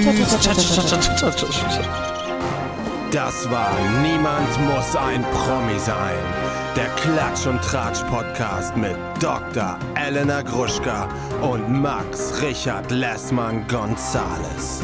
[3.12, 6.51] Das war Niemand muss ein Promi sein.
[6.76, 9.78] Der Klatsch und Tratsch Podcast mit Dr.
[9.96, 11.10] Elena Gruschka
[11.42, 14.82] und Max Richard Lessmann Gonzales.